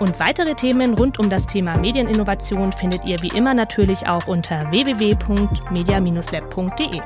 Und 0.00 0.18
weitere 0.20 0.54
Themen 0.54 0.94
rund 0.94 1.18
um 1.18 1.28
das 1.28 1.46
Thema 1.46 1.76
Medieninnovation 1.78 2.72
findet 2.72 3.04
ihr 3.04 3.20
wie 3.22 3.36
immer 3.36 3.52
natürlich 3.54 4.06
auch 4.06 4.26
unter 4.26 4.72
www.media-lab.de. 4.72 7.02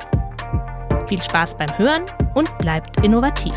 Viel 1.07 1.21
Spaß 1.21 1.57
beim 1.57 1.77
Hören 1.77 2.03
und 2.33 2.57
bleibt 2.59 3.03
innovativ. 3.03 3.53